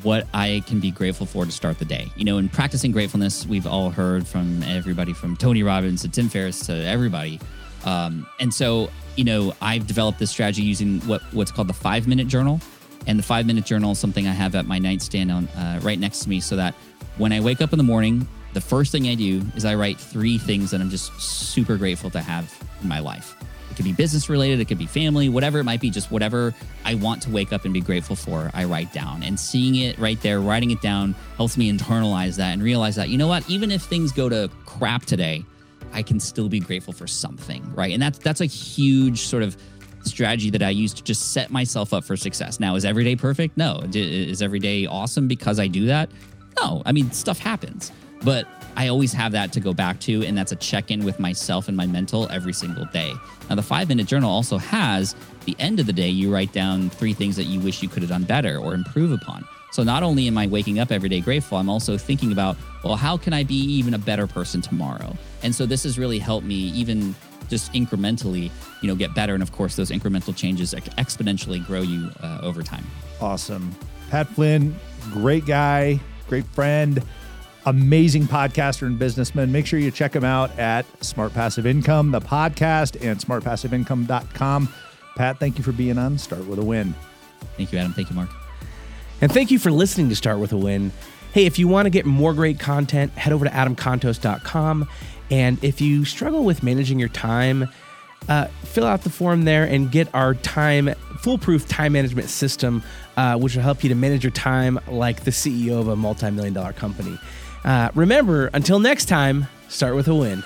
what 0.02 0.26
I 0.34 0.64
can 0.66 0.80
be 0.80 0.90
grateful 0.90 1.26
for 1.26 1.44
to 1.44 1.52
start 1.52 1.78
the 1.78 1.84
day. 1.84 2.10
You 2.16 2.24
know, 2.24 2.38
in 2.38 2.48
practicing 2.48 2.90
gratefulness, 2.90 3.46
we've 3.46 3.66
all 3.66 3.90
heard 3.90 4.26
from 4.26 4.62
everybody 4.64 5.12
from 5.12 5.36
Tony 5.36 5.62
Robbins 5.62 6.02
to 6.02 6.08
Tim 6.08 6.28
Ferriss 6.28 6.66
to 6.66 6.72
everybody. 6.72 7.38
Um, 7.84 8.26
and 8.40 8.52
so, 8.52 8.90
you 9.16 9.24
know, 9.24 9.54
I've 9.60 9.86
developed 9.86 10.18
this 10.18 10.30
strategy 10.30 10.62
using 10.62 11.00
what 11.00 11.22
what's 11.32 11.50
called 11.50 11.68
the 11.68 11.74
five 11.74 12.06
minute 12.06 12.28
journal. 12.28 12.60
And 13.06 13.18
the 13.18 13.22
five 13.24 13.46
minute 13.46 13.64
journal 13.64 13.92
is 13.92 13.98
something 13.98 14.28
I 14.28 14.32
have 14.32 14.54
at 14.54 14.66
my 14.66 14.78
nightstand 14.78 15.32
on 15.32 15.48
uh, 15.48 15.80
right 15.82 15.98
next 15.98 16.20
to 16.20 16.28
me 16.28 16.40
so 16.40 16.56
that 16.56 16.74
when 17.18 17.32
I 17.32 17.40
wake 17.40 17.60
up 17.60 17.72
in 17.72 17.78
the 17.78 17.84
morning, 17.84 18.28
the 18.52 18.60
first 18.60 18.92
thing 18.92 19.08
I 19.08 19.14
do 19.14 19.42
is 19.56 19.64
I 19.64 19.74
write 19.74 19.98
three 19.98 20.38
things 20.38 20.70
that 20.70 20.80
I'm 20.80 20.90
just 20.90 21.12
super 21.20 21.76
grateful 21.76 22.10
to 22.10 22.20
have 22.20 22.52
in 22.80 22.88
my 22.88 23.00
life. 23.00 23.36
It 23.70 23.76
could 23.76 23.86
be 23.86 23.92
business 23.92 24.28
related, 24.28 24.60
it 24.60 24.66
could 24.66 24.78
be 24.78 24.86
family, 24.86 25.30
whatever 25.30 25.58
it 25.58 25.64
might 25.64 25.80
be, 25.80 25.88
just 25.88 26.10
whatever 26.10 26.54
I 26.84 26.94
want 26.94 27.22
to 27.22 27.30
wake 27.30 27.54
up 27.54 27.64
and 27.64 27.72
be 27.72 27.80
grateful 27.80 28.16
for, 28.16 28.50
I 28.52 28.64
write 28.64 28.92
down. 28.92 29.22
And 29.22 29.40
seeing 29.40 29.76
it 29.76 29.98
right 29.98 30.20
there, 30.20 30.40
writing 30.40 30.72
it 30.72 30.82
down 30.82 31.14
helps 31.38 31.56
me 31.56 31.72
internalize 31.72 32.36
that 32.36 32.52
and 32.52 32.62
realize 32.62 32.96
that, 32.96 33.08
you 33.08 33.16
know 33.16 33.28
what, 33.28 33.48
even 33.48 33.70
if 33.70 33.82
things 33.82 34.12
go 34.12 34.28
to 34.28 34.50
crap 34.66 35.06
today, 35.06 35.42
I 35.92 36.02
can 36.02 36.20
still 36.20 36.48
be 36.48 36.60
grateful 36.60 36.92
for 36.92 37.06
something, 37.06 37.62
right? 37.74 37.92
And 37.92 38.02
that's 38.02 38.18
that's 38.18 38.40
a 38.40 38.46
huge 38.46 39.20
sort 39.20 39.42
of 39.42 39.56
strategy 40.04 40.50
that 40.50 40.62
I 40.62 40.70
use 40.70 40.92
to 40.94 41.02
just 41.02 41.32
set 41.32 41.50
myself 41.50 41.92
up 41.94 42.04
for 42.04 42.16
success. 42.16 42.58
Now, 42.58 42.74
is 42.74 42.84
every 42.84 43.04
day 43.04 43.16
perfect? 43.16 43.56
No. 43.56 43.82
Is 43.92 44.42
every 44.42 44.58
day 44.58 44.86
awesome 44.86 45.28
because 45.28 45.58
I 45.58 45.68
do 45.68 45.86
that? 45.86 46.10
No. 46.60 46.82
I 46.84 46.92
mean, 46.92 47.10
stuff 47.12 47.38
happens, 47.38 47.92
but 48.22 48.46
I 48.76 48.88
always 48.88 49.12
have 49.12 49.32
that 49.32 49.52
to 49.52 49.60
go 49.60 49.72
back 49.72 50.00
to, 50.00 50.24
and 50.24 50.36
that's 50.36 50.52
a 50.52 50.56
check 50.56 50.90
in 50.90 51.04
with 51.04 51.20
myself 51.20 51.68
and 51.68 51.76
my 51.76 51.86
mental 51.86 52.28
every 52.30 52.52
single 52.52 52.86
day. 52.86 53.12
Now, 53.48 53.56
the 53.56 53.62
five 53.62 53.88
minute 53.88 54.06
journal 54.06 54.30
also 54.30 54.58
has 54.58 55.14
the 55.44 55.56
end 55.58 55.80
of 55.80 55.86
the 55.86 55.92
day, 55.92 56.08
you 56.08 56.32
write 56.32 56.52
down 56.52 56.90
three 56.90 57.12
things 57.12 57.36
that 57.36 57.44
you 57.44 57.60
wish 57.60 57.82
you 57.82 57.88
could 57.88 58.02
have 58.02 58.10
done 58.10 58.24
better 58.24 58.58
or 58.58 58.74
improve 58.74 59.12
upon. 59.12 59.44
So 59.72 59.82
not 59.82 60.02
only 60.02 60.26
am 60.26 60.36
I 60.36 60.46
waking 60.46 60.78
up 60.78 60.92
every 60.92 61.08
day 61.08 61.20
grateful, 61.20 61.58
I'm 61.58 61.70
also 61.70 61.96
thinking 61.96 62.30
about, 62.30 62.56
well, 62.84 62.94
how 62.94 63.16
can 63.16 63.32
I 63.32 63.42
be 63.42 63.56
even 63.56 63.94
a 63.94 63.98
better 63.98 64.26
person 64.26 64.60
tomorrow? 64.60 65.16
And 65.42 65.54
so 65.54 65.64
this 65.66 65.82
has 65.84 65.98
really 65.98 66.18
helped 66.18 66.46
me 66.46 66.54
even 66.54 67.14
just 67.48 67.72
incrementally, 67.72 68.50
you 68.82 68.88
know, 68.88 68.94
get 68.94 69.14
better. 69.14 69.34
And 69.34 69.42
of 69.42 69.50
course, 69.52 69.74
those 69.74 69.90
incremental 69.90 70.36
changes 70.36 70.74
exponentially 70.74 71.64
grow 71.66 71.80
you 71.80 72.10
uh, 72.22 72.40
over 72.42 72.62
time. 72.62 72.84
Awesome. 73.20 73.74
Pat 74.10 74.28
Flynn, 74.28 74.76
great 75.10 75.46
guy, 75.46 75.98
great 76.28 76.44
friend, 76.46 77.02
amazing 77.64 78.24
podcaster 78.24 78.86
and 78.86 78.98
businessman. 78.98 79.50
Make 79.50 79.66
sure 79.66 79.78
you 79.78 79.90
check 79.90 80.14
him 80.14 80.24
out 80.24 80.56
at 80.58 80.84
Smart 81.02 81.32
Passive 81.32 81.66
Income, 81.66 82.10
the 82.10 82.20
podcast, 82.20 83.02
and 83.02 83.18
smartpassiveincome.com. 83.18 84.68
Pat, 85.16 85.38
thank 85.38 85.56
you 85.56 85.64
for 85.64 85.72
being 85.72 85.96
on 85.96 86.18
Start 86.18 86.46
with 86.46 86.58
a 86.58 86.64
Win. 86.64 86.94
Thank 87.56 87.72
you, 87.72 87.78
Adam. 87.78 87.92
Thank 87.92 88.10
you, 88.10 88.16
Mark. 88.16 88.41
And 89.22 89.32
thank 89.32 89.52
you 89.52 89.58
for 89.60 89.70
listening 89.70 90.08
to 90.08 90.16
Start 90.16 90.40
with 90.40 90.52
a 90.52 90.56
Win. 90.56 90.90
Hey, 91.32 91.46
if 91.46 91.56
you 91.56 91.68
want 91.68 91.86
to 91.86 91.90
get 91.90 92.04
more 92.04 92.34
great 92.34 92.58
content, 92.58 93.12
head 93.12 93.32
over 93.32 93.44
to 93.44 93.50
adamcontos.com. 93.52 94.88
And 95.30 95.62
if 95.62 95.80
you 95.80 96.04
struggle 96.04 96.44
with 96.44 96.64
managing 96.64 96.98
your 96.98 97.08
time, 97.08 97.68
uh, 98.28 98.48
fill 98.64 98.84
out 98.84 99.02
the 99.02 99.10
form 99.10 99.44
there 99.44 99.64
and 99.64 99.92
get 99.92 100.12
our 100.12 100.34
time 100.34 100.92
foolproof 101.20 101.68
time 101.68 101.92
management 101.92 102.30
system, 102.30 102.82
uh, 103.16 103.38
which 103.38 103.54
will 103.54 103.62
help 103.62 103.84
you 103.84 103.88
to 103.90 103.94
manage 103.94 104.24
your 104.24 104.32
time 104.32 104.80
like 104.88 105.22
the 105.22 105.30
CEO 105.30 105.78
of 105.78 105.86
a 105.86 105.94
multi 105.94 106.28
million 106.30 106.52
dollar 106.52 106.72
company. 106.72 107.16
Uh, 107.64 107.90
remember, 107.94 108.50
until 108.52 108.80
next 108.80 109.04
time, 109.04 109.46
start 109.68 109.94
with 109.94 110.08
a 110.08 110.14
win. 110.14 110.42